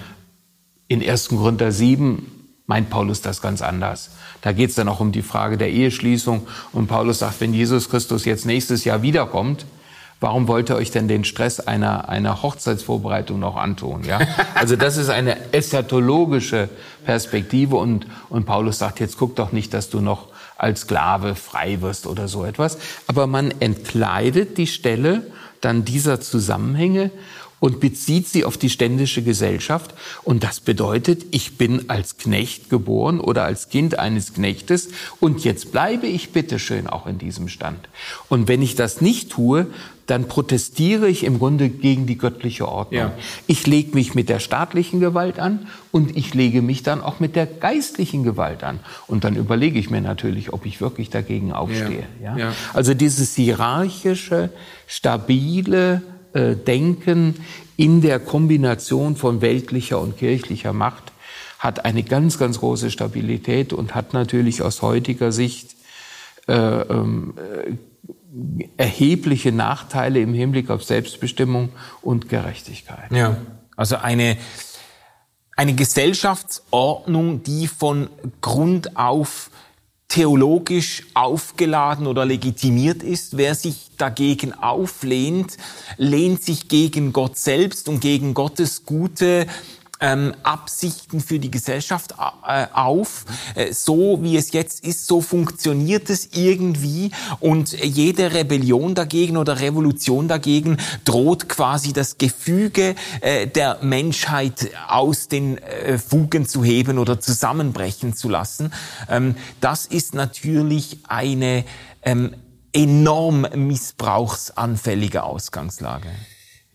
[0.89, 1.29] In 1.
[1.29, 2.27] Korinther 7
[2.67, 4.11] meint Paulus das ganz anders.
[4.41, 6.47] Da geht es dann auch um die Frage der Eheschließung.
[6.73, 9.67] Und Paulus sagt, wenn Jesus Christus jetzt nächstes Jahr wiederkommt,
[10.21, 14.05] warum wollt ihr euch denn den Stress einer, einer Hochzeitsvorbereitung noch antun?
[14.05, 14.21] Ja?
[14.55, 16.69] Also das ist eine eschatologische
[17.05, 20.29] Perspektive und, und Paulus sagt, jetzt guck doch nicht, dass du noch
[20.63, 22.79] als Sklave frei wirst oder so etwas.
[23.07, 25.27] Aber man entkleidet die Stelle
[25.61, 27.11] dann dieser Zusammenhänge
[27.63, 29.95] und bezieht sie auf die ständische Gesellschaft.
[30.25, 34.89] Und das bedeutet, ich bin als Knecht geboren oder als Kind eines Knechtes
[35.21, 37.89] und jetzt bleibe ich bitteschön auch in diesem Stand.
[38.29, 39.69] Und wenn ich das nicht tue,
[40.07, 43.01] dann protestiere ich im Grunde gegen die göttliche Ordnung.
[43.01, 43.13] Ja.
[43.47, 47.37] Ich lege mich mit der staatlichen Gewalt an und ich lege mich dann auch mit
[47.37, 48.81] der geistlichen Gewalt an.
[49.07, 52.07] Und dann überlege ich mir natürlich, ob ich wirklich dagegen aufstehe.
[52.23, 52.37] Ja.
[52.37, 52.53] ja.
[52.75, 54.51] Also dieses hierarchische,
[54.87, 57.37] stabile äh, Denken
[57.77, 61.13] in der Kombination von weltlicher und kirchlicher Macht
[61.59, 65.77] hat eine ganz, ganz große Stabilität und hat natürlich aus heutiger Sicht
[66.49, 67.75] äh, ähm, äh,
[68.77, 73.11] erhebliche Nachteile im Hinblick auf Selbstbestimmung und Gerechtigkeit.
[73.13, 73.37] Ja,
[73.77, 74.37] also eine,
[75.57, 78.09] eine Gesellschaftsordnung, die von
[78.41, 79.51] Grund auf
[80.09, 83.39] theologisch aufgeladen oder legitimiert ist.
[83.39, 85.57] Wer sich dagegen auflehnt,
[85.97, 89.47] lehnt sich gegen Gott selbst und gegen Gottes gute
[90.03, 92.15] ähm, Absichten für die Gesellschaft
[92.47, 93.25] äh, auf.
[93.55, 99.61] Äh, so wie es jetzt ist, so funktioniert es irgendwie und jede Rebellion dagegen oder
[99.61, 106.99] Revolution dagegen droht quasi das Gefüge äh, der Menschheit aus den äh, Fugen zu heben
[106.99, 108.73] oder zusammenbrechen zu lassen.
[109.09, 111.65] Ähm, das ist natürlich eine
[112.03, 112.35] ähm,
[112.73, 116.09] enorm missbrauchsanfällige Ausgangslage.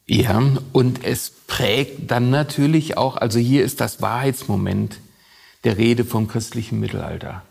[0.07, 0.41] Ja,
[0.71, 4.99] und es prägt dann natürlich auch, also hier ist das Wahrheitsmoment
[5.65, 7.43] der Rede vom christlichen Mittelalter.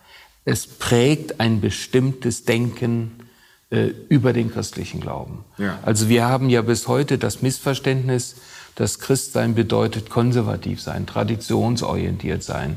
[0.46, 3.26] Es prägt ein bestimmtes Denken
[3.70, 5.44] äh, über den christlichen Glauben.
[5.58, 5.78] Ja.
[5.82, 8.36] Also wir haben ja bis heute das Missverständnis,
[8.74, 12.76] dass Christsein bedeutet konservativ sein, traditionsorientiert sein,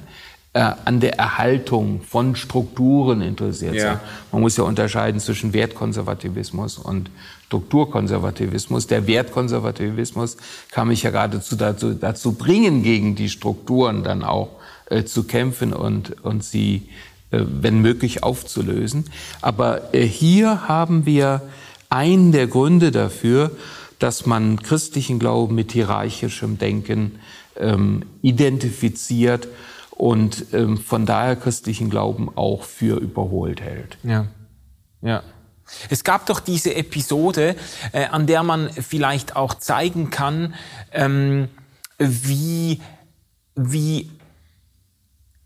[0.53, 3.81] äh, an der Erhaltung von Strukturen interessiert ja.
[3.83, 3.99] sein.
[4.31, 7.11] Man muss ja unterscheiden zwischen Wertkonservativismus und
[7.49, 8.85] Strukturkonservativismus.
[8.85, 10.37] Der Wertkonservativismus
[10.69, 14.49] kann mich ja geradezu dazu, dazu bringen, gegen die Strukturen dann auch
[14.91, 16.89] äh, zu kämpfen und, und sie,
[17.31, 19.05] äh, wenn möglich, aufzulösen.
[19.41, 21.41] Aber äh, hier haben wir
[21.89, 23.49] einen der Gründe dafür,
[23.97, 27.13] dass man christlichen Glauben mit hierarchischem Denken
[27.57, 29.47] ähm, identifiziert
[29.89, 33.97] und ähm, von daher christlichen Glauben auch für überholt hält.
[34.03, 34.27] Ja,
[35.01, 35.23] ja.
[35.89, 37.55] Es gab doch diese Episode,
[37.91, 40.55] äh, an der man vielleicht auch zeigen kann,
[40.91, 41.49] ähm,
[41.97, 42.81] wie,
[43.55, 44.09] wie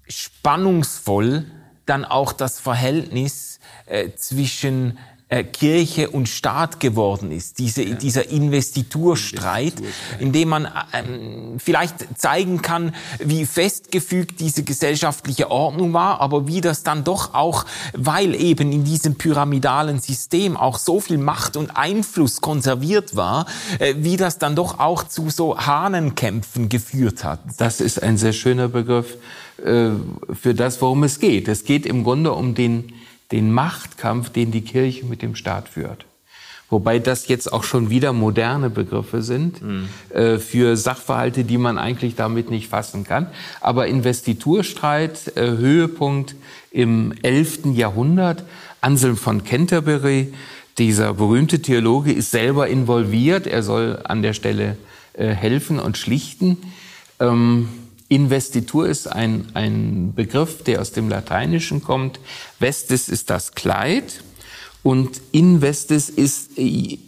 [0.07, 1.45] spannungsvoll
[1.85, 4.97] dann auch das Verhältnis äh, zwischen
[5.33, 7.95] äh, Kirche und Staat geworden ist, diese, ja.
[7.95, 9.73] dieser Investiturstreit,
[10.19, 16.61] in dem man ähm, vielleicht zeigen kann, wie festgefügt diese gesellschaftliche Ordnung war, aber wie
[16.61, 21.75] das dann doch auch, weil eben in diesem pyramidalen System auch so viel Macht und
[21.75, 23.47] Einfluss konserviert war,
[23.79, 27.39] äh, wie das dann doch auch zu so Hahnenkämpfen geführt hat.
[27.57, 29.17] Das ist ein sehr schöner Begriff
[29.65, 29.89] äh,
[30.31, 31.47] für das, worum es geht.
[31.47, 32.93] Es geht im Grunde um den
[33.33, 36.05] den Machtkampf, den die Kirche mit dem Staat führt.
[36.69, 39.89] Wobei das jetzt auch schon wieder moderne Begriffe sind mhm.
[40.09, 43.27] äh, für Sachverhalte, die man eigentlich damit nicht fassen kann.
[43.59, 46.35] Aber Investiturstreit, äh, Höhepunkt
[46.71, 47.73] im 11.
[47.73, 48.43] Jahrhundert.
[48.81, 50.33] Anselm von Canterbury,
[50.77, 53.47] dieser berühmte Theologe, ist selber involviert.
[53.47, 54.77] Er soll an der Stelle
[55.13, 56.57] äh, helfen und schlichten.
[57.19, 57.69] Ähm,
[58.13, 62.19] Investitur ist ein, ein Begriff, der aus dem Lateinischen kommt.
[62.59, 64.21] Vestis ist das Kleid
[64.83, 66.99] und investis ist äh,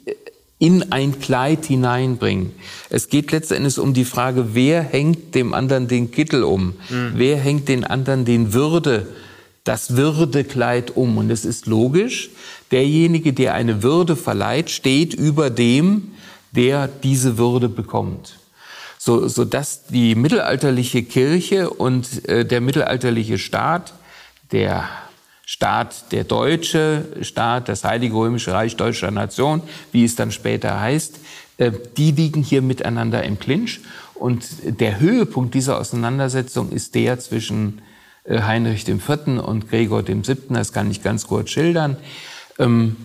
[0.57, 2.53] in ein Kleid hineinbringen.
[2.89, 6.73] Es geht letztendlich um die Frage, wer hängt dem anderen den Kittel um?
[6.89, 7.11] Mhm.
[7.13, 9.07] Wer hängt den anderen den Würde,
[9.63, 11.19] das Würdekleid um?
[11.19, 12.31] Und es ist logisch,
[12.71, 16.13] derjenige, der eine Würde verleiht, steht über dem,
[16.51, 18.39] der diese Würde bekommt
[19.05, 23.93] so, so dass die mittelalterliche Kirche und äh, der mittelalterliche Staat,
[24.51, 24.89] der
[25.45, 31.19] Staat, der deutsche Staat, das Heilige Römische Reich deutscher Nation, wie es dann später heißt,
[31.59, 33.81] äh, die liegen hier miteinander im Clinch.
[34.15, 37.83] Und der Höhepunkt dieser Auseinandersetzung ist der zwischen
[38.23, 39.07] äh, Heinrich IV.
[39.45, 40.35] und Gregor VII.
[40.49, 41.97] Das kann ich ganz kurz schildern.
[42.57, 42.95] Ähm,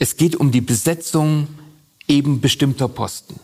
[0.00, 1.46] es geht um die Besetzung
[2.08, 3.38] eben bestimmter Posten.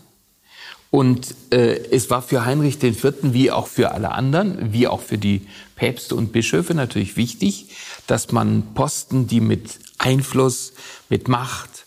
[0.91, 3.15] Und äh, es war für Heinrich IV.
[3.23, 7.69] wie auch für alle anderen, wie auch für die Päpste und Bischöfe natürlich wichtig,
[8.09, 10.73] dass man Posten, die mit Einfluss,
[11.09, 11.87] mit Macht,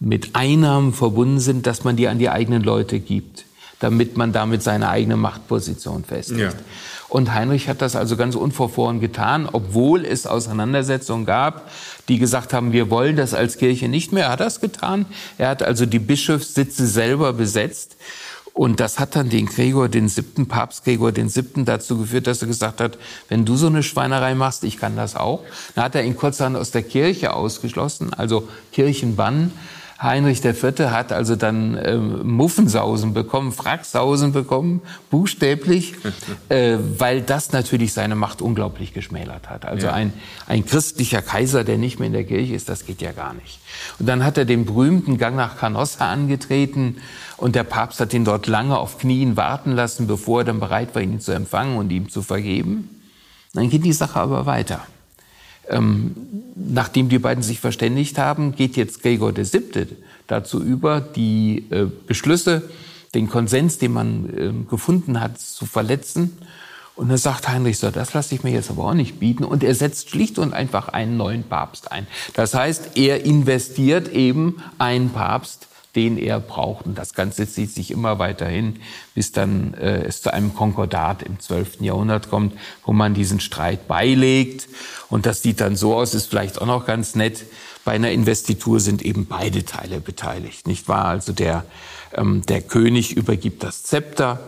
[0.00, 3.46] mit Einnahmen verbunden sind, dass man die an die eigenen Leute gibt,
[3.80, 6.40] damit man damit seine eigene Machtposition festigt.
[6.40, 6.52] Ja.
[7.08, 11.70] Und Heinrich hat das also ganz unverfroren getan, obwohl es Auseinandersetzungen gab,
[12.08, 14.24] die gesagt haben, wir wollen das als Kirche nicht mehr.
[14.24, 15.06] Er hat das getan.
[15.36, 17.96] Er hat also die Bischofssitze selber besetzt.
[18.54, 22.42] Und das hat dann den Gregor, den siebten, Papst Gregor den siebten dazu geführt, dass
[22.42, 25.42] er gesagt hat, wenn du so eine Schweinerei machst, ich kann das auch.
[25.74, 29.52] Dann hat er ihn kurzerhand aus der Kirche ausgeschlossen, also Kirchenbann.
[30.02, 30.62] Heinrich IV.
[30.90, 35.94] hat also dann äh, Muffensausen bekommen, Fracksausen bekommen, buchstäblich,
[36.48, 39.64] äh, weil das natürlich seine Macht unglaublich geschmälert hat.
[39.64, 39.92] Also ja.
[39.92, 40.12] ein,
[40.46, 43.60] ein christlicher Kaiser, der nicht mehr in der Kirche ist, das geht ja gar nicht.
[44.00, 46.96] Und dann hat er den berühmten Gang nach Canossa angetreten
[47.36, 50.94] und der Papst hat ihn dort lange auf Knien warten lassen, bevor er dann bereit
[50.94, 53.02] war, ihn zu empfangen und ihm zu vergeben.
[53.54, 54.80] Dann geht die Sache aber weiter.
[55.72, 56.14] Ähm,
[56.54, 59.86] nachdem die beiden sich verständigt haben, geht jetzt Gregor VII.
[60.26, 62.70] dazu über, die äh, Beschlüsse,
[63.14, 66.38] den Konsens, den man äh, gefunden hat, zu verletzen.
[66.94, 69.44] Und dann sagt Heinrich so, das lasse ich mir jetzt aber auch nicht bieten.
[69.44, 72.06] Und er setzt schlicht und einfach einen neuen Papst ein.
[72.34, 76.86] Das heißt, er investiert eben einen Papst, den er braucht.
[76.86, 78.80] Und das Ganze zieht sich immer weiter hin,
[79.14, 81.80] bis dann äh, es zu einem Konkordat im 12.
[81.80, 84.68] Jahrhundert kommt, wo man diesen Streit beilegt.
[85.10, 87.44] Und das sieht dann so aus, ist vielleicht auch noch ganz nett.
[87.84, 91.06] Bei einer Investitur sind eben beide Teile beteiligt, nicht wahr?
[91.06, 91.64] Also der,
[92.14, 94.40] ähm, der König übergibt das Zepter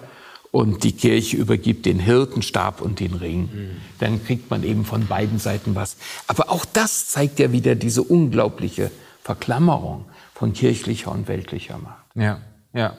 [0.51, 3.51] und die Kirche übergibt den Hirtenstab und den Ring.
[3.53, 3.71] Mhm.
[3.99, 5.97] Dann kriegt man eben von beiden Seiten was.
[6.29, 8.93] Aber auch das zeigt ja wieder diese unglaubliche
[9.25, 10.05] Verklammerung
[10.35, 12.05] von kirchlicher und weltlicher Macht.
[12.15, 12.41] Ja,
[12.73, 12.97] ja.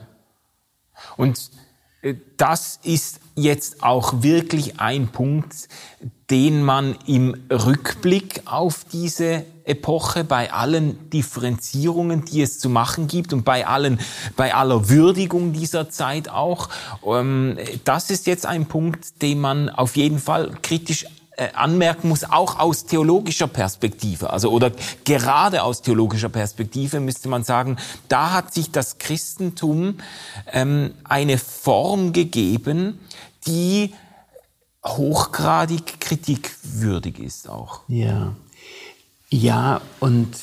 [1.18, 1.52] Und
[2.02, 5.68] äh, das ist jetzt auch wirklich ein Punkt,
[6.32, 13.34] den man im Rückblick auf diese Epoche bei allen Differenzierungen, die es zu machen gibt
[13.34, 14.00] und bei allen,
[14.38, 16.70] bei aller Würdigung dieser Zeit auch,
[17.06, 21.06] ähm, das ist jetzt ein Punkt, den man auf jeden Fall kritisch
[21.54, 24.72] anmerken muss, auch aus theologischer Perspektive, also oder
[25.04, 29.98] gerade aus theologischer Perspektive müsste man sagen, da hat sich das Christentum
[30.52, 33.00] ähm, eine Form gegeben,
[33.48, 33.94] die
[34.86, 37.82] hochgradig kritikwürdig ist auch.
[37.88, 38.36] Ja,
[39.30, 40.38] ja und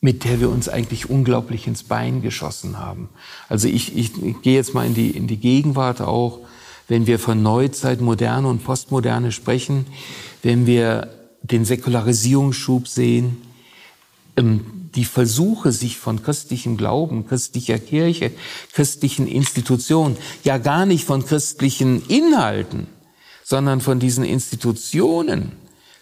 [0.00, 3.08] mit der wir uns eigentlich unglaublich ins Bein geschossen haben.
[3.48, 6.40] Also ich, ich, ich gehe jetzt mal in die, in die Gegenwart auch
[6.88, 9.86] wenn wir von Neuzeit, Moderne und Postmoderne sprechen,
[10.42, 11.08] wenn wir
[11.42, 13.42] den Säkularisierungsschub sehen,
[14.36, 18.32] ähm, die Versuche, sich von christlichem Glauben, christlicher Kirche,
[18.72, 22.86] christlichen Institutionen, ja gar nicht von christlichen Inhalten,
[23.44, 25.52] sondern von diesen Institutionen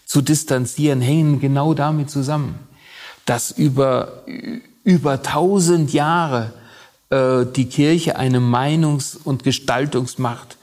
[0.05, 2.57] zu distanzieren, hängen genau damit zusammen,
[3.25, 4.23] dass über,
[4.83, 6.53] über tausend Jahre
[7.09, 10.57] äh, die Kirche eine Meinungs- und Gestaltungsmacht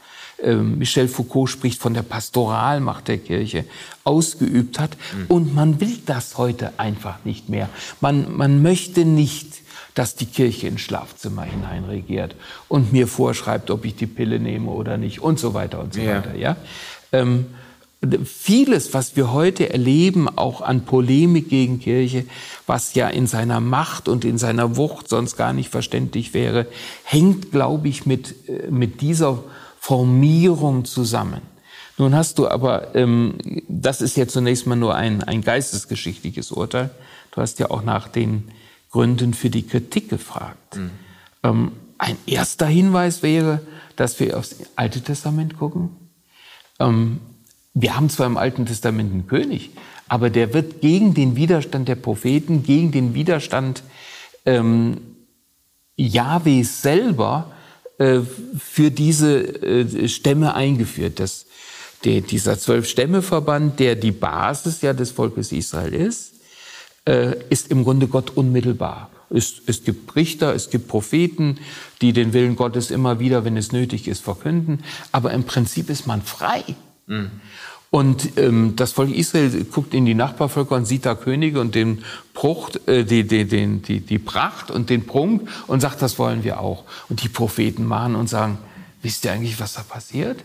[0.45, 3.65] Michel Foucault spricht von der Pastoralmacht der Kirche,
[4.03, 4.91] ausgeübt hat.
[4.91, 5.25] Mhm.
[5.27, 7.69] Und man will das heute einfach nicht mehr.
[8.01, 9.61] Man, man möchte nicht,
[9.93, 12.35] dass die Kirche ins Schlafzimmer hineinregiert
[12.67, 16.01] und mir vorschreibt, ob ich die Pille nehme oder nicht und so weiter und so
[16.01, 16.17] ja.
[16.17, 16.35] weiter.
[16.35, 16.57] Ja?
[17.11, 17.45] Ähm,
[18.25, 22.25] vieles, was wir heute erleben, auch an Polemik gegen Kirche,
[22.67, 26.65] was ja in seiner Macht und in seiner Wucht sonst gar nicht verständlich wäre,
[27.03, 29.43] hängt, glaube ich, mit, äh, mit dieser
[29.83, 31.41] Formierung zusammen.
[31.97, 36.89] Nun hast du aber, ähm, das ist ja zunächst mal nur ein, ein geistesgeschichtliches Urteil.
[37.31, 38.47] Du hast ja auch nach den
[38.91, 40.77] Gründen für die Kritik gefragt.
[40.77, 40.91] Mhm.
[41.43, 43.59] Ähm, ein erster Hinweis wäre,
[43.97, 45.89] dass wir aufs Alte Testament gucken.
[46.79, 47.19] Ähm,
[47.73, 49.71] wir haben zwar im Alten Testament einen König,
[50.07, 53.83] aber der wird gegen den Widerstand der Propheten, gegen den Widerstand
[54.45, 55.01] ähm,
[55.97, 57.51] Jahwes selber
[57.97, 58.19] äh,
[58.57, 61.19] für diese äh, Stämme eingeführt.
[61.19, 61.45] Das,
[62.03, 66.33] der, dieser Zwölf-Stämme-Verband, der die Basis ja des Volkes Israel ist,
[67.05, 69.09] äh, ist im Grunde Gott unmittelbar.
[69.29, 71.59] Es, es gibt Richter, es gibt Propheten,
[72.01, 74.83] die den Willen Gottes immer wieder, wenn es nötig ist, verkünden.
[75.11, 76.63] Aber im Prinzip ist man frei.
[77.07, 77.31] Mhm.
[77.93, 82.03] Und ähm, das Volk Israel guckt in die Nachbarvölker und sieht da Könige und den
[82.33, 86.43] Brucht, äh, die, die, die, die, die Pracht und den Prunk und sagt, das wollen
[86.43, 86.85] wir auch.
[87.07, 88.57] Und die Propheten mahnen und sagen,
[89.03, 90.43] wisst ihr eigentlich, was da passiert?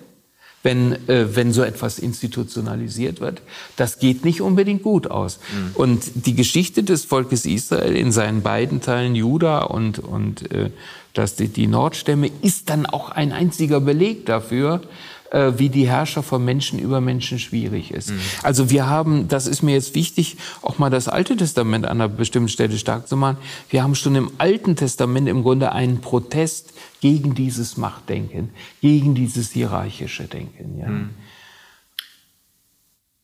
[0.63, 3.41] Wenn, äh, wenn so etwas institutionalisiert wird,
[3.77, 5.39] das geht nicht unbedingt gut aus.
[5.51, 5.71] Mhm.
[5.73, 10.71] Und die Geschichte des Volkes Israel in seinen beiden Teilen, Juda und, und äh,
[11.15, 14.83] das, die, die Nordstämme, ist dann auch ein einziger Beleg dafür,
[15.31, 18.11] äh, wie die Herrscher von Menschen über Menschen schwierig ist.
[18.11, 18.21] Mhm.
[18.43, 22.09] Also wir haben, das ist mir jetzt wichtig, auch mal das Alte Testament an einer
[22.09, 23.39] bestimmten Stelle stark zu machen.
[23.69, 29.53] Wir haben schon im Alten Testament im Grunde einen Protest gegen dieses Machtdenken, gegen dieses
[29.53, 30.79] hierarchische Denken.
[30.79, 30.89] Ja.
[30.89, 31.11] Mhm.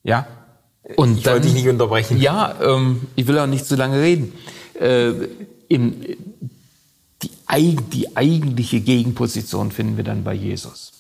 [0.03, 0.27] ja.
[0.97, 2.21] Und ich dann, wollte dich nicht unterbrechen.
[2.21, 4.35] Ja, ähm, ich will auch nicht zu lange reden.
[4.79, 5.13] Äh,
[5.69, 6.03] im,
[7.23, 7.31] die,
[7.93, 10.94] die eigentliche Gegenposition finden wir dann bei Jesus.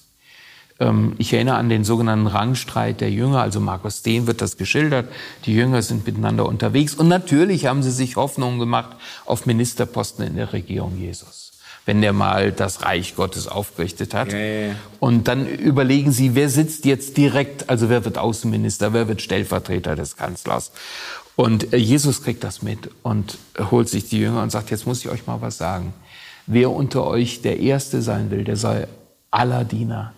[0.85, 5.09] Ähm, ich erinnere an den sogenannten Rangstreit der Jünger, also Markus Dehn wird das geschildert.
[5.47, 10.37] Die Jünger sind miteinander unterwegs und natürlich haben sie sich Hoffnungen gemacht auf Ministerposten in
[10.37, 11.44] der Regierung Jesus
[11.87, 14.33] wenn der mal das Reich Gottes aufgerichtet hat.
[14.33, 14.75] Ja, ja, ja.
[15.01, 19.94] Und dann überlegen sie, wer sitzt jetzt direkt, also wer wird Außenminister, wer wird Stellvertreter
[19.94, 20.73] des Kanzlers.
[21.37, 23.38] Und äh, Jesus kriegt das mit und
[23.70, 25.92] holt sich die Jünger und sagt, jetzt muss ich euch mal was sagen.
[26.47, 28.87] Wer unter euch der Erste sein will, der sei
[29.31, 30.14] aller Diener.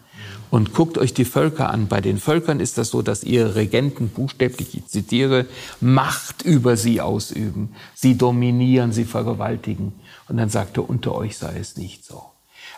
[0.50, 1.88] Und guckt euch die Völker an.
[1.88, 5.46] Bei den Völkern ist das so, dass ihre Regenten buchstäblich, ich zitiere,
[5.80, 7.70] Macht über sie ausüben.
[7.94, 9.92] Sie dominieren, sie vergewaltigen.
[10.28, 12.22] Und dann sagt er, unter euch sei es nicht so.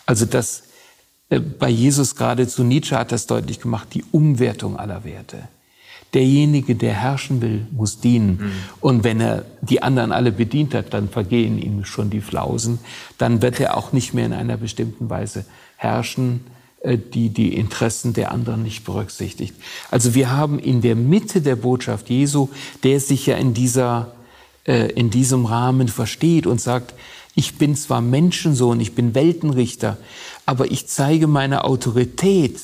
[0.07, 0.65] Also das,
[1.29, 5.49] äh, bei Jesus geradezu Nietzsche hat das deutlich gemacht, die Umwertung aller Werte.
[6.15, 8.39] Derjenige, der herrschen will, muss dienen.
[8.41, 8.53] Mhm.
[8.81, 12.79] Und wenn er die anderen alle bedient hat, dann vergehen ihm schon die Flausen.
[13.19, 15.45] Dann wird er auch nicht mehr in einer bestimmten Weise
[15.77, 16.41] herrschen,
[16.85, 19.55] die die Interessen der anderen nicht berücksichtigt.
[19.91, 22.49] Also wir haben in der Mitte der Botschaft Jesu,
[22.85, 24.13] der sich ja in dieser
[24.65, 26.95] äh, in diesem Rahmen versteht und sagt,
[27.35, 29.97] ich bin zwar Menschensohn, ich bin Weltenrichter,
[30.47, 32.61] aber ich zeige meine Autorität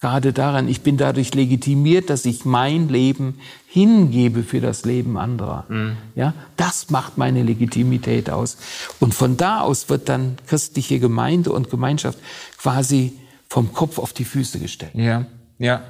[0.00, 3.38] gerade daran, ich bin dadurch legitimiert, dass ich mein Leben
[3.68, 5.66] hingebe für das Leben anderer.
[5.68, 5.96] Mhm.
[6.14, 8.56] Ja, das macht meine Legitimität aus.
[8.98, 12.18] Und von da aus wird dann christliche Gemeinde und Gemeinschaft
[12.56, 13.12] quasi
[13.50, 14.94] vom Kopf auf die Füße gestellt.
[14.94, 15.26] Ja,
[15.58, 15.82] ja.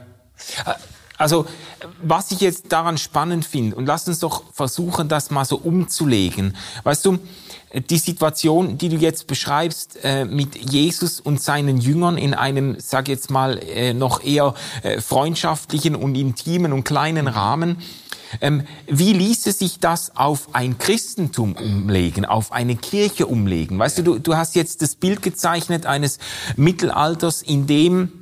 [1.18, 1.46] Also,
[2.02, 6.56] was ich jetzt daran spannend finde, und lass uns doch versuchen, das mal so umzulegen.
[6.82, 7.18] Weißt du,
[7.74, 13.08] die Situation, die du jetzt beschreibst äh, mit Jesus und seinen Jüngern in einem, sag
[13.08, 17.78] jetzt mal, äh, noch eher äh, freundschaftlichen und intimen und kleinen Rahmen,
[18.40, 23.78] ähm, wie ließe sich das auf ein Christentum umlegen, auf eine Kirche umlegen?
[23.78, 26.18] Weißt du, du, du hast jetzt das Bild gezeichnet eines
[26.56, 28.19] Mittelalters, in dem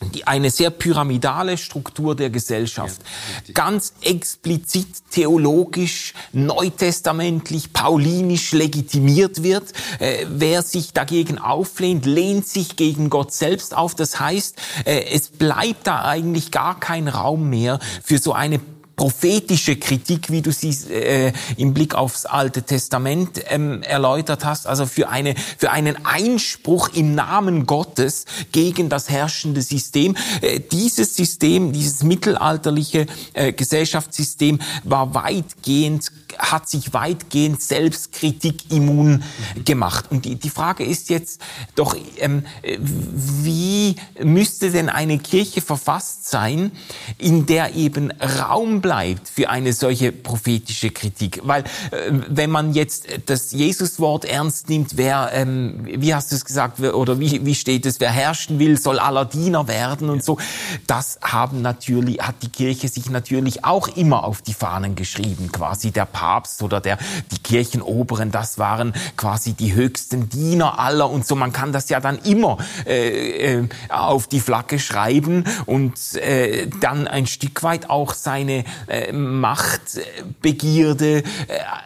[0.00, 3.00] die, eine sehr pyramidale Struktur der Gesellschaft.
[3.46, 9.72] Ja, ganz explizit theologisch, neutestamentlich, paulinisch legitimiert wird.
[9.98, 13.94] Äh, wer sich dagegen auflehnt, lehnt sich gegen Gott selbst auf.
[13.94, 18.60] Das heißt, äh, es bleibt da eigentlich gar kein Raum mehr für so eine
[18.98, 24.86] prophetische Kritik, wie du sie äh, im Blick aufs Alte Testament ähm, erläutert hast, also
[24.86, 30.16] für eine für einen Einspruch im Namen Gottes gegen das herrschende System.
[30.40, 39.24] Äh, dieses System, dieses mittelalterliche äh, Gesellschaftssystem war weitgehend hat sich weitgehend Selbstkritik immun
[39.64, 40.04] gemacht.
[40.10, 41.40] Und die, die Frage ist jetzt
[41.74, 46.70] doch, ähm, wie müsste denn eine Kirche verfasst sein,
[47.16, 48.87] in der eben Raum bleibt
[49.28, 51.40] für eine solche prophetische Kritik?
[51.44, 56.44] Weil äh, wenn man jetzt das Jesuswort ernst nimmt, wer, ähm, wie hast du es
[56.44, 60.38] gesagt, oder wie, wie steht es, wer herrschen will, soll aller Diener werden und so,
[60.86, 65.90] das haben natürlich, hat die Kirche sich natürlich auch immer auf die Fahnen geschrieben, quasi
[65.90, 66.98] der Papst oder der,
[67.30, 71.34] die Kirchenoberen, das waren quasi die höchsten Diener aller und so.
[71.34, 77.06] Man kann das ja dann immer äh, äh, auf die Flagge schreiben und äh, dann
[77.06, 81.22] ein Stück weit auch seine äh, Machtbegierde äh,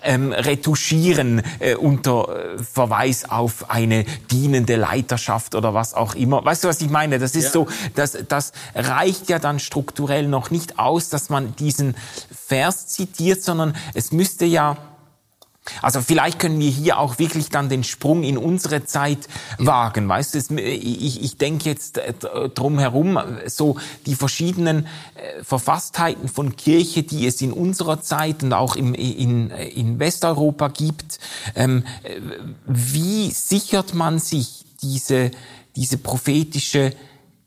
[0.03, 6.45] ähm, retuschieren äh, unter äh, Verweis auf eine dienende Leiterschaft oder was auch immer.
[6.45, 7.19] Weißt du, was ich meine?
[7.19, 7.51] Das ist ja.
[7.51, 11.97] so, das, das reicht ja dann strukturell noch nicht aus, dass man diesen
[12.31, 14.77] Vers zitiert, sondern es müsste ja
[15.81, 20.09] also vielleicht können wir hier auch wirklich dann den Sprung in unsere Zeit wagen.
[20.09, 22.15] Weißt du, ich, ich denke jetzt äh,
[22.49, 28.53] drum herum, so die verschiedenen äh, Verfasstheiten von Kirche, die es in unserer Zeit und
[28.53, 31.21] auch im, in, in Westeuropa gibt.
[31.55, 31.85] Ähm,
[32.67, 35.31] wie sichert man sich diese,
[35.77, 36.93] diese prophetische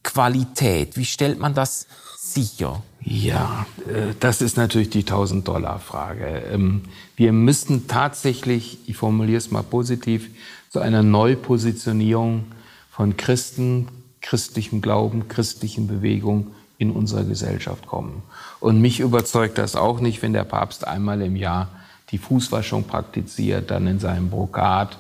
[0.04, 0.96] Qualität?
[0.96, 1.88] Wie stellt man das
[2.36, 2.84] sicher?
[3.02, 6.44] Ja, äh, das ist natürlich die 1000-Dollar-Frage.
[6.52, 6.84] Ähm,
[7.16, 10.30] wir müssen tatsächlich, ich formuliere es mal positiv,
[10.70, 12.46] zu einer Neupositionierung
[12.92, 13.88] von Christen,
[14.22, 18.24] christlichem Glauben, christlichen Bewegung in unserer Gesellschaft kommen.
[18.60, 21.70] Und mich überzeugt das auch nicht, wenn der Papst einmal im Jahr
[22.12, 24.98] die Fußwaschung praktiziert, dann in seinem Brokat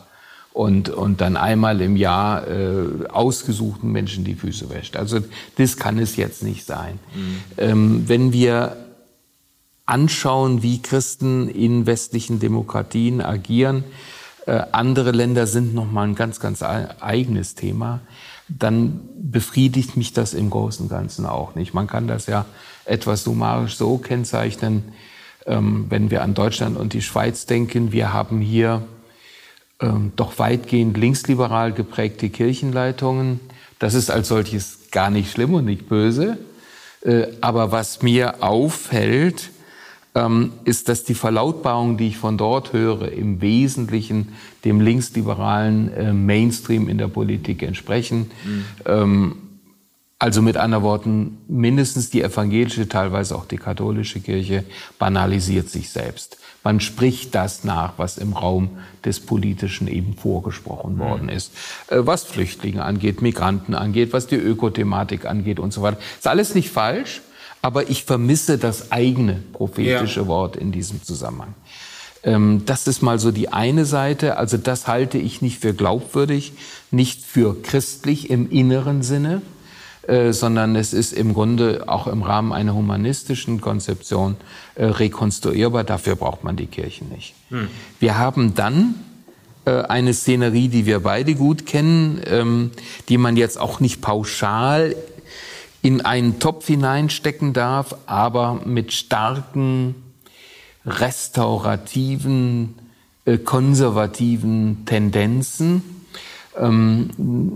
[0.55, 4.95] und, und dann einmal im Jahr äh, ausgesuchten Menschen die Füße wäscht.
[4.95, 5.19] Also
[5.57, 6.97] das kann es jetzt nicht sein.
[7.13, 7.37] Mhm.
[7.57, 8.77] Ähm, wenn wir
[9.85, 13.83] anschauen, wie Christen in westlichen Demokratien agieren,
[14.45, 17.99] äh, andere Länder sind nochmal ein ganz, ganz eigenes Thema,
[18.47, 21.73] dann befriedigt mich das im Großen und Ganzen auch nicht.
[21.73, 22.45] Man kann das ja
[22.85, 24.83] etwas summarisch so kennzeichnen,
[25.47, 27.91] ähm, wenn wir an Deutschland und die Schweiz denken.
[27.91, 28.83] Wir haben hier
[29.81, 33.39] ähm, doch weitgehend linksliberal geprägte Kirchenleitungen.
[33.79, 36.37] Das ist als solches gar nicht schlimm und nicht böse.
[37.01, 39.51] Äh, aber was mir auffällt,
[40.15, 44.29] ähm, ist, dass die Verlautbarungen, die ich von dort höre, im Wesentlichen
[44.63, 48.31] dem linksliberalen äh, Mainstream in der Politik entsprechen.
[48.45, 48.65] Mhm.
[48.85, 49.35] Ähm,
[50.17, 54.63] also mit anderen Worten, mindestens die evangelische, teilweise auch die katholische Kirche
[54.97, 56.37] banalisiert sich selbst.
[56.63, 58.69] Man spricht das nach, was im Raum
[59.03, 61.51] des Politischen eben vorgesprochen worden ist.
[61.89, 65.99] Äh, was Flüchtlinge angeht, Migranten angeht, was die Ökothematik angeht und so weiter.
[66.17, 67.21] Ist alles nicht falsch,
[67.61, 70.27] aber ich vermisse das eigene prophetische ja.
[70.27, 71.53] Wort in diesem Zusammenhang.
[72.23, 74.37] Ähm, das ist mal so die eine Seite.
[74.37, 76.53] Also das halte ich nicht für glaubwürdig,
[76.89, 79.43] nicht für christlich im inneren Sinne.
[80.07, 84.35] Äh, sondern es ist im Grunde auch im Rahmen einer humanistischen Konzeption
[84.75, 85.83] äh, rekonstruierbar.
[85.83, 87.33] Dafür braucht man die Kirchen nicht.
[87.49, 87.69] Hm.
[87.99, 88.93] Wir haben dann
[89.65, 92.69] äh, eine Szenerie, die wir beide gut kennen, ähm,
[93.09, 94.95] die man jetzt auch nicht pauschal
[95.81, 99.95] in einen Topf hineinstecken darf, aber mit starken
[100.85, 102.75] restaurativen,
[103.25, 105.94] äh, konservativen Tendenzen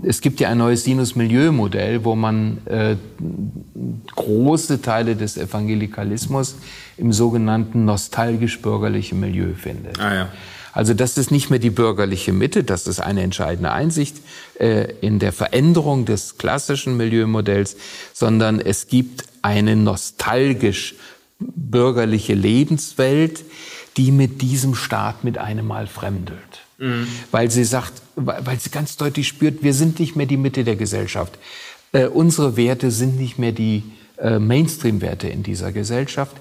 [0.02, 2.96] es gibt ja ein neues Sinus-Milieu-Modell, wo man äh,
[4.14, 6.56] große Teile des Evangelikalismus
[6.98, 9.98] im sogenannten nostalgisch-bürgerlichen Milieu findet.
[9.98, 10.28] Ah, ja.
[10.72, 14.16] Also das ist nicht mehr die bürgerliche Mitte, das ist eine entscheidende Einsicht
[14.58, 17.76] äh, in der Veränderung des klassischen Milieumodells,
[18.12, 20.94] sondern es gibt eine nostalgisch
[21.38, 23.44] bürgerliche Lebenswelt,
[24.00, 26.64] die mit diesem Staat mit einem Mal fremdelt.
[26.78, 27.06] Mhm.
[27.32, 30.76] Weil sie sagt, weil sie ganz deutlich spürt, wir sind nicht mehr die Mitte der
[30.76, 31.36] Gesellschaft.
[31.92, 33.82] Äh, unsere Werte sind nicht mehr die
[34.16, 36.34] äh, Mainstream-Werte in dieser Gesellschaft.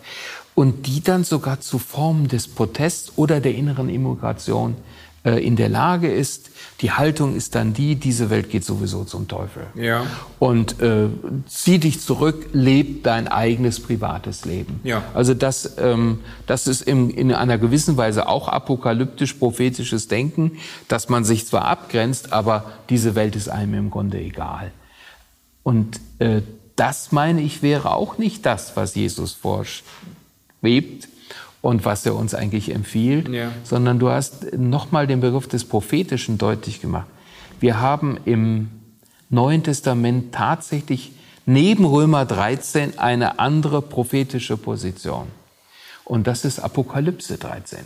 [0.56, 5.70] Und die dann sogar zu Formen des Protests oder der inneren Immigration äh, in der
[5.70, 6.50] Lage ist,
[6.82, 9.64] die Haltung ist dann die, diese Welt geht sowieso zum Teufel.
[9.76, 10.06] Ja.
[10.40, 11.10] Und äh,
[11.48, 14.80] zieh dich zurück, leb dein eigenes privates Leben.
[14.84, 15.04] Ja.
[15.14, 20.54] Also das, ähm, das ist im, in einer gewissen Weise auch apokalyptisch-prophetisches Denken,
[20.88, 24.72] dass man sich zwar abgrenzt, aber diese Welt ist einem im Grunde egal.
[25.64, 26.42] Und äh,
[26.78, 31.10] das, meine ich, wäre auch nicht das, was Jesus vorschwebt
[31.62, 33.52] und was er uns eigentlich empfiehlt, Ja.
[33.64, 37.08] sondern du hast nochmal den Begriff des Prophetischen deutlich gemacht.
[37.60, 38.70] Wir haben im
[39.30, 41.12] Neuen Testament tatsächlich
[41.46, 45.28] neben Römer 13 eine andere prophetische Position.
[46.06, 47.80] Und das ist Apokalypse 13.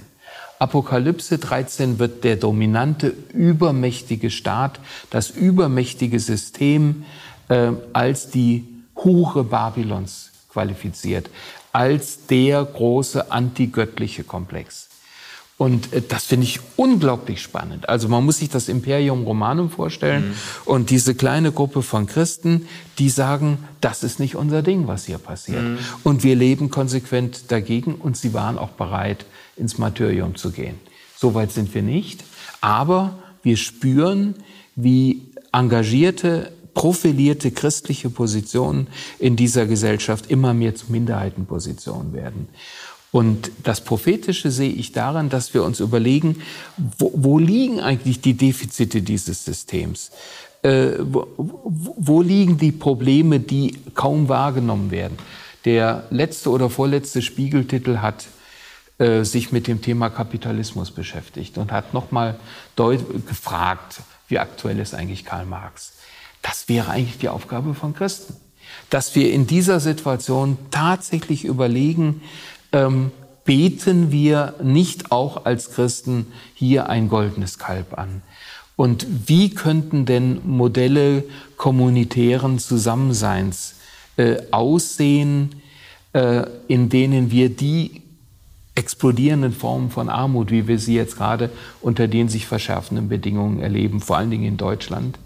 [0.60, 7.04] Apokalypse 13 wird der dominante, übermächtige Staat, das übermächtige System
[7.50, 8.66] äh, als die
[8.96, 11.30] Hure Babylons qualifiziert,
[11.74, 14.88] als der große antigöttliche Komplex.
[15.58, 17.88] Und äh, das finde ich unglaublich spannend.
[17.90, 20.34] Also man muss sich das Imperium Romanum vorstellen Mhm.
[20.66, 22.68] und diese kleine Gruppe von Christen,
[22.98, 25.62] die sagen, das ist nicht unser Ding, was hier passiert.
[25.62, 25.78] Mhm.
[26.04, 30.80] Und wir leben konsequent dagegen und sie waren auch bereit, ins Martyrium zu gehen.
[31.16, 32.24] Soweit sind wir nicht,
[32.62, 34.36] aber wir spüren,
[34.76, 35.22] wie
[35.52, 38.88] engagierte, profilierte christliche Positionen
[39.20, 42.48] in dieser Gesellschaft immer mehr zu Minderheitenpositionen werden.
[43.12, 46.42] Und das Prophetische sehe ich daran, dass wir uns überlegen,
[46.98, 50.10] wo, wo liegen eigentlich die Defizite dieses Systems?
[50.64, 55.18] Äh, wo, wo, liegen die Probleme, die kaum wahrgenommen werden?
[55.66, 58.26] Der letzte oder vorletzte Spiegeltitel hat
[58.98, 62.40] äh, sich mit dem Thema Kapitalismus beschäftigt und hat nochmal
[62.76, 65.94] gefragt, wie aktuell ist eigentlich Karl Marx?
[66.44, 68.36] Das wäre eigentlich die Aufgabe von Christen.
[68.92, 72.22] Dass wir in dieser Situation tatsächlich überlegen,
[72.72, 73.12] ähm,
[73.46, 78.22] beten wir nicht auch als Christen hier ein goldenes Kalb an?
[78.76, 81.24] Und wie könnten denn Modelle
[81.58, 83.76] kommunitären Zusammenseins
[84.18, 85.56] äh, aussehen,
[86.14, 88.02] äh, in denen wir die
[88.76, 94.02] explodierenden Formen von Armut, wie wir sie jetzt gerade unter den sich verschärfenden Bedingungen erleben,
[94.02, 95.20] vor allen Dingen in Deutschland,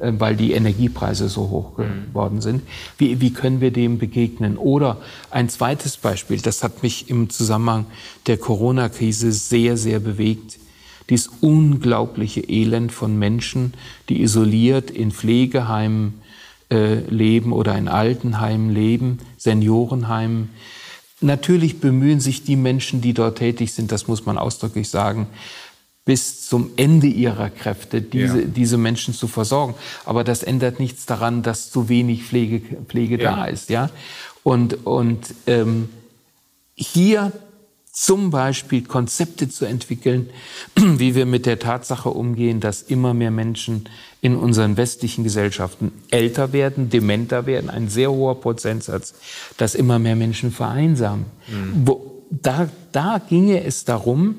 [0.00, 2.62] weil die Energiepreise so hoch geworden sind.
[2.96, 4.56] Wie, wie können wir dem begegnen?
[4.56, 4.96] Oder
[5.30, 7.86] ein zweites Beispiel, das hat mich im Zusammenhang
[8.26, 10.58] der Corona-Krise sehr, sehr bewegt.
[11.10, 13.74] Dieses unglaubliche Elend von Menschen,
[14.08, 16.14] die isoliert in Pflegeheimen
[16.70, 20.50] äh, leben oder in Altenheimen leben, Seniorenheimen.
[21.20, 25.26] Natürlich bemühen sich die Menschen, die dort tätig sind, das muss man ausdrücklich sagen,
[26.04, 28.46] bis zum Ende ihrer Kräfte, diese, Ja.
[28.46, 29.74] diese Menschen zu versorgen.
[30.04, 33.36] Aber das ändert nichts daran, dass zu wenig Pflege, Pflege Ja.
[33.36, 33.70] da ist.
[33.70, 33.90] Ja?
[34.42, 35.88] Und, und ähm,
[36.74, 37.32] hier
[37.92, 40.30] zum Beispiel Konzepte zu entwickeln,
[40.76, 43.88] wie wir mit der Tatsache umgehen, dass immer mehr Menschen
[44.22, 49.14] in unseren westlichen Gesellschaften älter werden, dementer werden, ein sehr hoher Prozentsatz,
[49.58, 51.26] dass immer mehr Menschen vereinsamen.
[51.84, 54.36] Wo, da, da ginge es darum,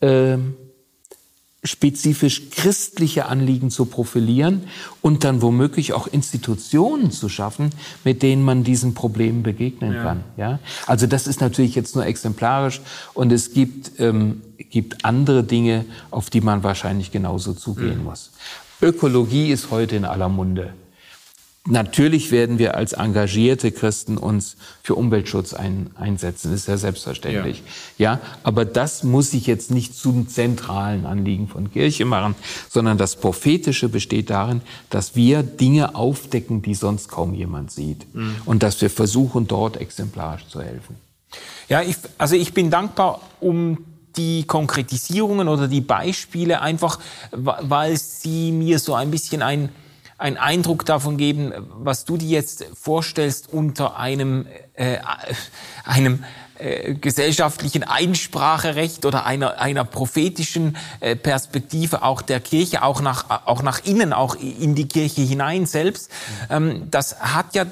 [0.00, 0.54] ähm,
[1.64, 4.64] spezifisch christliche Anliegen zu profilieren
[5.00, 7.70] und dann womöglich auch Institutionen zu schaffen,
[8.02, 10.24] mit denen man diesen Problemen begegnen kann.
[10.36, 10.58] Ja?
[10.86, 12.80] Also das ist natürlich jetzt nur exemplarisch
[13.14, 18.32] und es gibt, ähm, gibt andere Dinge, auf die man wahrscheinlich genauso zugehen muss.
[18.80, 20.74] Ökologie ist heute in aller Munde.
[21.68, 27.62] Natürlich werden wir als engagierte Christen uns für Umweltschutz ein, einsetzen, das ist ja selbstverständlich.
[27.98, 28.20] Ja.
[28.42, 32.34] aber das muss sich jetzt nicht zum zentralen Anliegen von Kirche machen,
[32.68, 34.60] sondern das Prophetische besteht darin,
[34.90, 38.06] dass wir Dinge aufdecken, die sonst kaum jemand sieht.
[38.44, 40.96] Und dass wir versuchen, dort exemplarisch zu helfen.
[41.68, 43.78] Ja, ich, also ich bin dankbar um
[44.16, 46.98] die Konkretisierungen oder die Beispiele einfach,
[47.30, 49.70] weil sie mir so ein bisschen ein,
[50.22, 54.98] einen Eindruck davon geben, was du dir jetzt vorstellst unter einem, äh,
[55.84, 56.24] einem
[56.58, 63.62] äh, gesellschaftlichen Einspracherecht oder einer, einer prophetischen äh, Perspektive auch der Kirche, auch nach, auch
[63.62, 66.10] nach innen, auch in die Kirche hinein selbst.
[66.50, 67.66] Ähm, das hat ja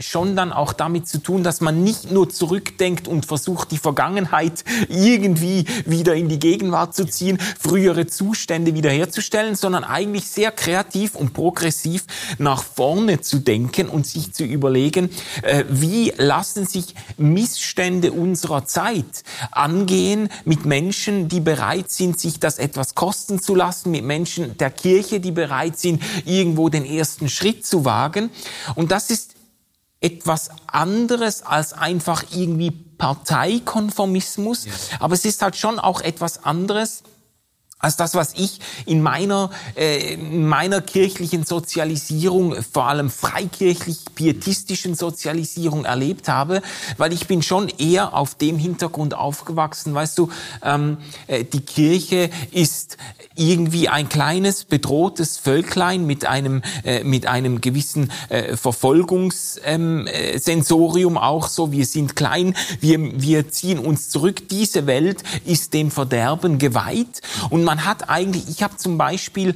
[0.00, 4.64] schon dann auch damit zu tun, dass man nicht nur zurückdenkt und versucht, die Vergangenheit
[4.88, 11.32] irgendwie wieder in die Gegenwart zu ziehen, frühere Zustände wiederherzustellen, sondern eigentlich sehr kreativ und
[11.32, 12.04] progressiv
[12.38, 15.10] nach vorne zu denken und sich zu überlegen,
[15.42, 22.58] äh, wie lassen sich Missstände unserer Zeit angehen mit Menschen, die bereit sind, sich das
[22.58, 27.66] etwas kosten zu lassen, mit Menschen der Kirche, die bereit sind, irgendwo den ersten Schritt
[27.66, 28.30] zu wagen.
[28.74, 29.35] Und das ist
[30.00, 34.72] etwas anderes als einfach irgendwie Parteikonformismus, ja.
[35.00, 37.02] aber es ist halt schon auch etwas anderes
[37.78, 45.84] als das, was ich in meiner, äh, in meiner kirchlichen Sozialisierung, vor allem freikirchlich-pietistischen Sozialisierung
[45.84, 46.62] erlebt habe,
[46.96, 50.30] weil ich bin schon eher auf dem Hintergrund aufgewachsen, weißt du,
[50.62, 50.96] ähm,
[51.26, 52.96] äh, die Kirche ist
[53.36, 61.20] irgendwie ein kleines bedrohtes Völklein mit einem äh, mit einem gewissen äh, Verfolgungssensorium ähm, äh,
[61.20, 61.72] auch so.
[61.72, 64.48] Wir sind klein, wir wir ziehen uns zurück.
[64.48, 67.20] Diese Welt ist dem Verderben geweiht
[67.50, 69.54] und man hat eigentlich, ich habe zum Beispiel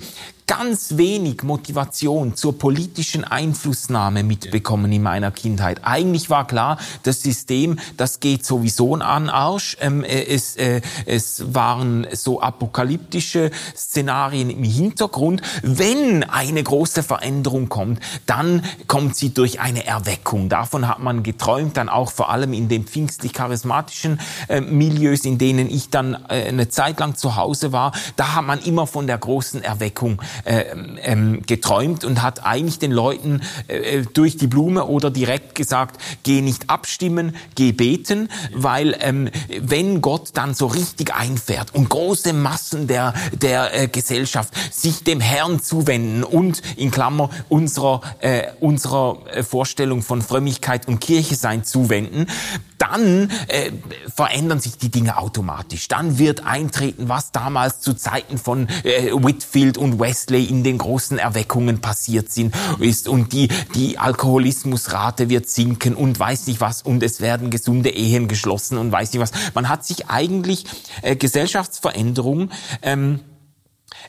[0.51, 5.83] ganz wenig Motivation zur politischen Einflussnahme mitbekommen in meiner Kindheit.
[5.85, 9.77] Eigentlich war klar, das System, das geht sowieso an Arsch.
[9.81, 15.41] Ähm, äh, es, äh, es waren so apokalyptische Szenarien im Hintergrund.
[15.63, 20.49] Wenn eine große Veränderung kommt, dann kommt sie durch eine Erweckung.
[20.49, 25.71] Davon hat man geträumt, dann auch vor allem in den pfingstlich-charismatischen äh, Milieus, in denen
[25.71, 27.93] ich dann äh, eine Zeit lang zu Hause war.
[28.17, 33.41] Da hat man immer von der großen Erweckung ähm, geträumt und hat eigentlich den Leuten
[33.69, 39.31] äh, äh, durch die Blume oder direkt gesagt, geh nicht abstimmen, geh beten, weil ähm,
[39.61, 45.21] wenn Gott dann so richtig einfährt und große Massen der, der äh, Gesellschaft sich dem
[45.21, 51.65] Herrn zuwenden und in Klammer unserer, äh, unserer äh, Vorstellung von Frömmigkeit und Kirche sein
[51.65, 52.27] zuwenden,
[52.81, 53.73] dann äh,
[54.13, 55.89] verändern sich die Dinge automatisch.
[55.89, 61.19] Dann wird eintreten, was damals zu Zeiten von äh, Whitfield und Wesley in den großen
[61.19, 67.03] Erweckungen passiert sind, ist und die die Alkoholismusrate wird sinken und weiß nicht was und
[67.03, 69.33] es werden gesunde Ehen geschlossen und weiß nicht was.
[69.55, 70.65] Man hat sich eigentlich
[71.03, 72.51] äh, Gesellschaftsveränderung
[72.83, 73.21] ähm,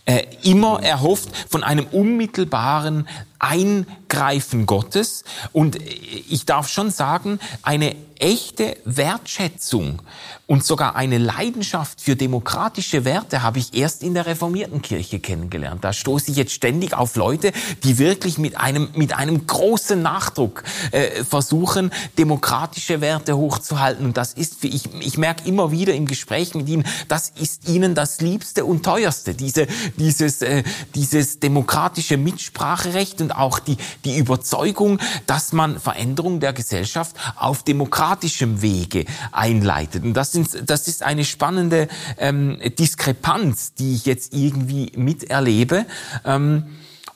[0.06, 3.08] äh, immer erhofft von einem unmittelbaren
[3.42, 5.24] Eingreifen Gottes.
[5.52, 10.02] Und ich darf schon sagen, eine echte Wertschätzung
[10.46, 15.84] und sogar eine Leidenschaft für demokratische Werte habe ich erst in der reformierten Kirche kennengelernt.
[15.84, 17.52] Da stoße ich jetzt ständig auf Leute,
[17.84, 24.06] die wirklich mit einem, mit einem großen Nachdruck äh, versuchen, demokratische Werte hochzuhalten.
[24.06, 27.96] Und das ist, ich, ich merke immer wieder im Gespräch mit ihnen, das ist ihnen
[27.96, 29.66] das Liebste und Teuerste, diese,
[29.98, 30.64] dieses, äh,
[30.94, 38.62] dieses demokratische Mitspracherecht und auch die, die Überzeugung, dass man Veränderung der Gesellschaft auf demokratischem
[38.62, 40.04] Wege einleitet.
[40.04, 45.86] Und das, sind, das ist eine spannende ähm, Diskrepanz, die ich jetzt irgendwie miterlebe.
[46.26, 46.66] Ähm,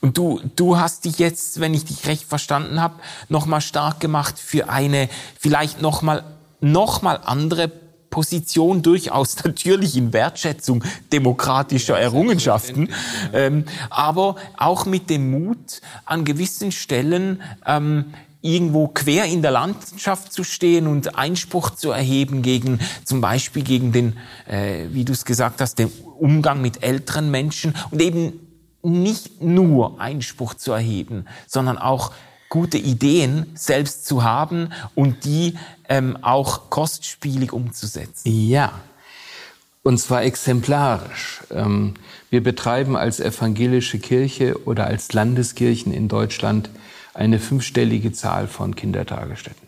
[0.01, 2.95] und du, du hast dich jetzt, wenn ich dich recht verstanden habe,
[3.29, 5.09] nochmal stark gemacht für eine
[5.39, 6.23] vielleicht nochmal
[6.61, 7.71] noch mal andere
[8.15, 12.87] Position durchaus natürlich in Wertschätzung demokratischer Errungenschaften,
[13.33, 20.31] ähm, aber auch mit dem Mut, an gewissen Stellen ähm, irgendwo quer in der Landschaft
[20.31, 24.15] zu stehen und Einspruch zu erheben gegen zum Beispiel gegen den,
[24.47, 28.39] äh, wie du es gesagt hast, den Umgang mit älteren Menschen und eben
[28.81, 32.13] nicht nur Einspruch zu erheben, sondern auch
[32.47, 35.55] gute Ideen selbst zu haben und die
[35.89, 38.21] ähm, auch kostspielig umzusetzen.
[38.25, 38.73] Ja,
[39.85, 41.41] und zwar exemplarisch.
[41.51, 41.93] Ähm,
[42.31, 46.71] wir betreiben als evangelische Kirche oder als Landeskirchen in Deutschland
[47.13, 49.67] eine fünfstellige Zahl von Kindertagesstätten.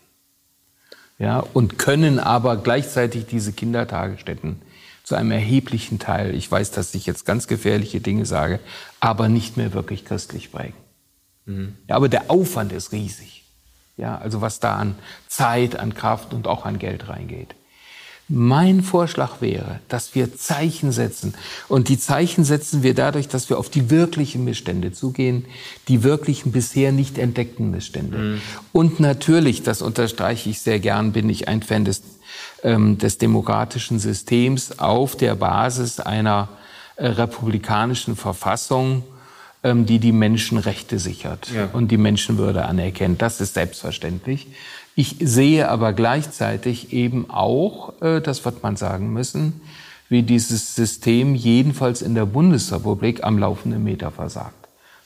[1.20, 4.60] Ja, und können aber gleichzeitig diese Kindertagesstätten
[5.04, 8.60] zu einem erheblichen Teil, ich weiß, dass ich jetzt ganz gefährliche Dinge sage,
[9.00, 10.74] aber nicht mehr wirklich christlich prägen.
[11.46, 11.76] Mhm.
[11.88, 13.37] Ja, aber der Aufwand ist riesig.
[13.98, 14.96] Ja, also was da an
[15.28, 17.56] Zeit, an Kraft und auch an Geld reingeht.
[18.30, 21.34] Mein Vorschlag wäre, dass wir Zeichen setzen.
[21.70, 25.46] Und die Zeichen setzen wir dadurch, dass wir auf die wirklichen Missstände zugehen,
[25.88, 28.18] die wirklichen bisher nicht entdeckten Missstände.
[28.18, 28.42] Mhm.
[28.74, 32.04] Und natürlich, das unterstreiche ich sehr gern, bin ich ein Fan des,
[32.64, 36.50] ähm, des demokratischen Systems auf der Basis einer
[36.98, 39.04] äh, republikanischen Verfassung,
[39.64, 41.70] die die Menschenrechte sichert Ja.
[41.74, 43.22] und die Menschenwürde anerkennt.
[43.22, 44.48] Das ist selbstverständlich.
[44.96, 49.62] Ich sehe aber gleichzeitig eben auch, äh, das wird man sagen müssen,
[50.10, 54.54] wie dieses System jedenfalls in der Bundesrepublik am laufenden Meter versagt.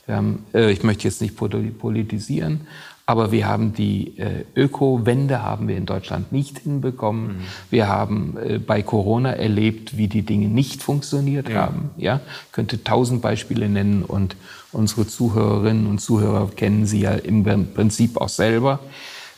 [0.06, 2.60] Wir haben, äh, ich möchte jetzt nicht poli- politisieren,
[3.04, 7.42] aber wir haben die äh, Ökowende haben wir in Deutschland nicht hinbekommen.
[7.68, 11.90] Wir haben äh, bei Corona erlebt, wie die Dinge nicht funktioniert haben.
[11.96, 14.36] Ja, ich könnte tausend Beispiele nennen und
[14.70, 17.44] unsere Zuhörerinnen und Zuhörer kennen sie ja im
[17.74, 18.78] Prinzip auch selber.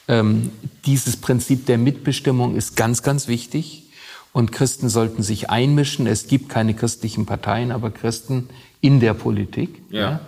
[0.08, 0.50] Ähm,
[0.84, 3.84] dieses Prinzip der Mitbestimmung ist ganz, ganz wichtig.
[4.32, 6.06] Und Christen sollten sich einmischen.
[6.08, 8.48] Es gibt keine christlichen Parteien, aber Christen
[8.80, 9.80] in der Politik.
[9.90, 10.10] Ja.
[10.10, 10.18] Ähm,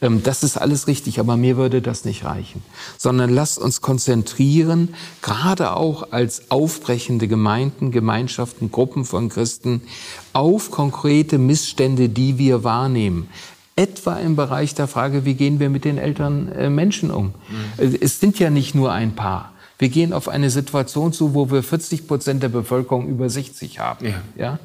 [0.00, 2.62] Das ist alles richtig, aber mir würde das nicht reichen.
[2.98, 9.82] Sondern lasst uns konzentrieren, gerade auch als aufbrechende Gemeinden, Gemeinschaften, Gruppen von Christen,
[10.32, 13.28] auf konkrete Missstände, die wir wahrnehmen.
[13.76, 17.34] Etwa im Bereich der Frage, wie gehen wir mit den älteren äh, Menschen um?
[17.78, 19.54] Äh, Es sind ja nicht nur ein paar.
[19.78, 24.06] Wir gehen auf eine Situation zu, wo wir 40 Prozent der Bevölkerung über 60 haben.
[24.06, 24.14] Ja.
[24.36, 24.58] Ja?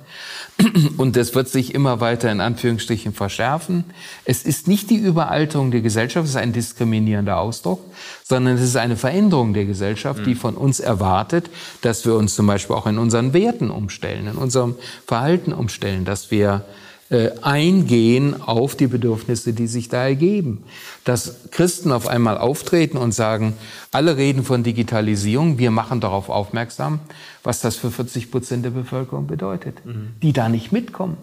[0.98, 3.86] Und das wird sich immer weiter in Anführungsstrichen verschärfen.
[4.26, 7.82] Es ist nicht die Überalterung der Gesellschaft, es ist ein diskriminierender Ausdruck,
[8.24, 11.50] sondern es ist eine Veränderung der Gesellschaft, die von uns erwartet,
[11.82, 16.32] dass wir uns zum Beispiel auch in unseren Werten umstellen, in unserem Verhalten umstellen, dass
[16.32, 16.66] wir
[17.10, 20.64] äh, eingehen auf die Bedürfnisse, die sich da ergeben.
[21.06, 23.54] Dass Christen auf einmal auftreten und sagen,
[23.92, 27.00] alle reden von Digitalisierung, wir machen darauf aufmerksam,
[27.44, 29.78] was das für 40 Prozent der Bevölkerung bedeutet,
[30.22, 31.18] die da nicht mitkommen.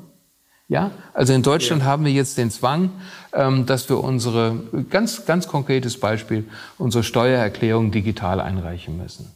[0.69, 2.91] Ja, also in Deutschland haben wir jetzt den Zwang,
[3.33, 4.61] ähm, dass wir unsere,
[4.91, 6.45] ganz, ganz konkretes Beispiel,
[6.77, 9.31] unsere Steuererklärung digital einreichen müssen.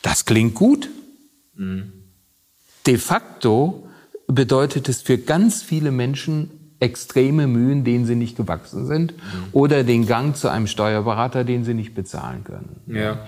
[0.00, 0.88] Das klingt gut.
[2.86, 3.86] De facto
[4.26, 6.50] bedeutet es für ganz viele Menschen
[6.80, 9.14] extreme Mühen, denen sie nicht gewachsen sind,
[9.52, 12.80] oder den Gang zu einem Steuerberater, den sie nicht bezahlen können.
[12.86, 13.18] Ja.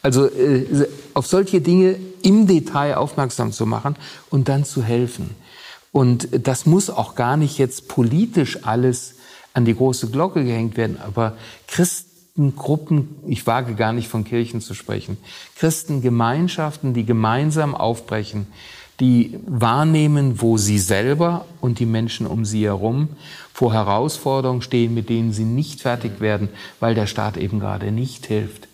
[0.00, 3.96] Also äh, auf solche Dinge im Detail aufmerksam zu machen
[4.30, 5.30] und dann zu helfen.
[5.92, 9.16] Und das muss auch gar nicht jetzt politisch alles
[9.52, 11.36] an die große Glocke gehängt werden, aber
[11.66, 15.18] Christengruppen, ich wage gar nicht von Kirchen zu sprechen,
[15.56, 18.46] Christengemeinschaften, die gemeinsam aufbrechen,
[19.02, 23.08] die wahrnehmen, wo sie selber und die Menschen um sie herum
[23.52, 26.48] vor Herausforderungen stehen, mit denen sie nicht fertig werden,
[26.78, 28.68] weil der Staat eben gerade nicht hilft.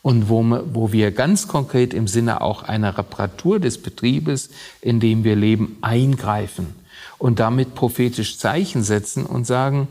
[0.00, 4.48] Und wo, wir- wo wir ganz konkret im Sinne auch einer Reparatur des Betriebes,
[4.80, 6.74] in dem wir leben, eingreifen
[7.18, 9.86] und damit prophetisch Zeichen setzen und sagen,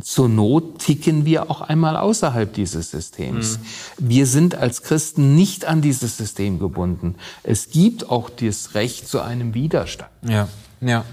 [0.00, 3.58] zur Not ticken wir auch einmal außerhalb dieses Systems.
[3.98, 7.16] Wir sind als Christen nicht an dieses System gebunden.
[7.42, 10.10] Es gibt auch das Recht zu einem Widerstand.
[10.22, 10.48] Ja,
[10.80, 11.04] ja.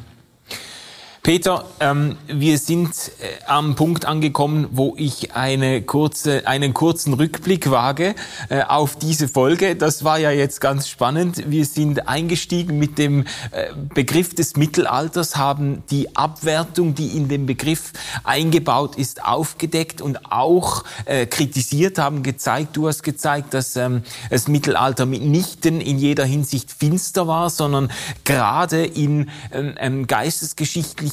[1.24, 7.72] Peter, ähm, wir sind äh, am Punkt angekommen, wo ich eine kurze, einen kurzen Rückblick
[7.72, 8.14] wage
[8.50, 9.78] äh, auf diese Folge.
[9.78, 11.50] Das war ja jetzt ganz spannend.
[11.50, 13.22] Wir sind eingestiegen mit dem
[13.52, 17.94] äh, Begriff des Mittelalters, haben die Abwertung, die in dem Begriff
[18.26, 24.50] eingebaut ist, aufgedeckt und auch äh, kritisiert, haben gezeigt, du hast gezeigt, dass ähm, das
[24.50, 27.94] Mittelalter mitnichten in jeder Hinsicht finster war, sondern
[28.26, 30.06] gerade in ähm, ähm,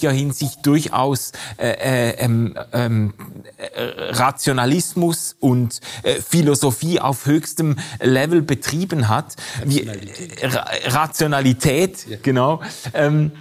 [0.01, 3.15] geistesgeschichtlicher Hinsicht durchaus äh, äh, ähm, ähm,
[3.57, 9.37] äh, Rationalismus und äh, Philosophie auf höchstem Level betrieben hat.
[9.61, 12.61] Rationalität, Ra Rationalität genau.
[12.95, 13.33] Ähm,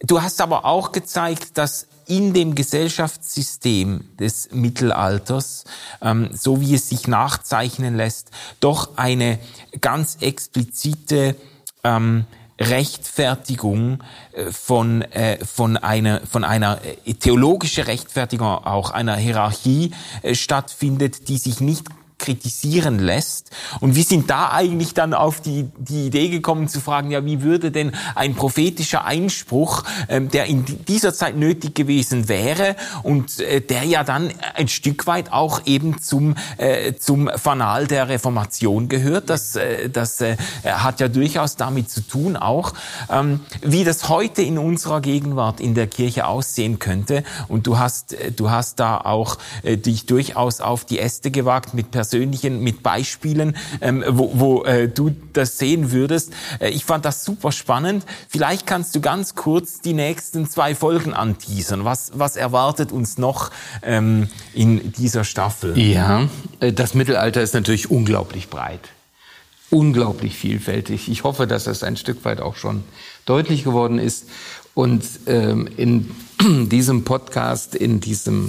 [0.00, 5.64] Du hast aber auch gezeigt, dass in dem Gesellschaftssystem des Mittelalters,
[6.02, 9.38] ähm, so wie es sich nachzeichnen lässt, doch eine
[9.80, 11.34] ganz explizite
[11.82, 12.26] ähm,
[12.60, 14.02] Rechtfertigung
[14.32, 19.92] äh, von, äh, von einer, von einer äh, theologische Rechtfertigung auch einer Hierarchie
[20.32, 21.86] stattfindet, die sich nicht
[22.18, 23.50] kritisieren lässt.
[23.80, 27.42] Und wir sind da eigentlich dann auf die, die Idee gekommen zu fragen, ja, wie
[27.42, 33.60] würde denn ein prophetischer Einspruch, ähm, der in dieser Zeit nötig gewesen wäre und äh,
[33.60, 39.30] der ja dann ein Stück weit auch eben zum, äh, zum Fanal der Reformation gehört,
[39.30, 42.72] das, äh, das äh, hat ja durchaus damit zu tun auch,
[43.10, 47.22] ähm, wie das heute in unserer Gegenwart in der Kirche aussehen könnte.
[47.48, 51.74] Und du hast, äh, du hast da auch äh, dich durchaus auf die Äste gewagt
[51.74, 56.32] mit persönlichen, mit Beispielen, ähm, wo, wo äh, du das sehen würdest.
[56.60, 58.06] Äh, ich fand das super spannend.
[58.28, 61.84] Vielleicht kannst du ganz kurz die nächsten zwei Folgen anteasern.
[61.84, 63.50] Was, was erwartet uns noch
[63.82, 65.76] ähm, in dieser Staffel?
[65.76, 66.28] Ja,
[66.60, 68.88] äh, das Mittelalter ist natürlich unglaublich breit.
[69.70, 71.08] Unglaublich vielfältig.
[71.08, 72.84] Ich hoffe, dass das ein Stück weit auch schon
[73.24, 74.26] deutlich geworden ist.
[74.74, 76.14] Und ähm, in
[76.68, 78.48] diesem Podcast, in diesem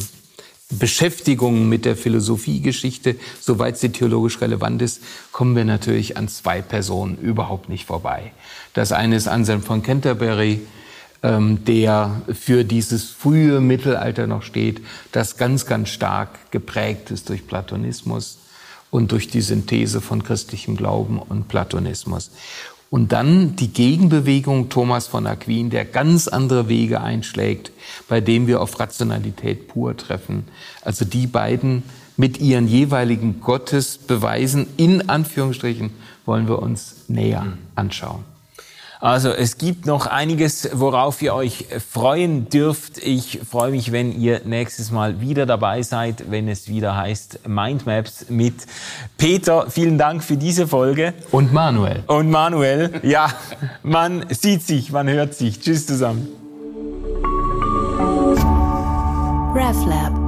[0.69, 5.01] Beschäftigung mit der Philosophiegeschichte, soweit sie theologisch relevant ist,
[5.31, 8.33] kommen wir natürlich an zwei Personen überhaupt nicht vorbei.
[8.73, 10.59] Das eine ist Anselm von Canterbury,
[11.23, 14.81] ähm, der für dieses frühe Mittelalter noch steht,
[15.13, 18.39] das ganz, ganz stark geprägt ist durch Platonismus
[18.91, 22.31] und durch die Synthese von christlichem Glauben und Platonismus.
[22.89, 27.71] Und dann die Gegenbewegung Thomas von Aquin, der ganz andere Wege einschlägt,
[28.07, 30.45] bei dem wir auf Rationalität pur treffen.
[30.81, 31.83] Also die beiden
[32.15, 35.91] mit ihren jeweiligen Gottesbeweisen in Anführungsstrichen
[36.25, 38.23] wollen wir uns näher anschauen.
[38.99, 42.97] Also es gibt noch einiges, worauf ihr euch freuen dürft.
[42.97, 48.29] Ich freue mich, wenn ihr nächstes Mal wieder dabei seid, wenn es wieder heißt Mindmaps
[48.29, 48.65] mit
[49.17, 49.69] Peter.
[49.69, 51.13] Vielen Dank für diese Folge.
[51.31, 52.03] Und Manuel.
[52.07, 53.01] Und Manuel.
[53.03, 53.29] Ja,
[53.83, 55.59] man sieht sich, man hört sich.
[55.59, 56.27] Tschüss zusammen.
[59.55, 60.26] RefLab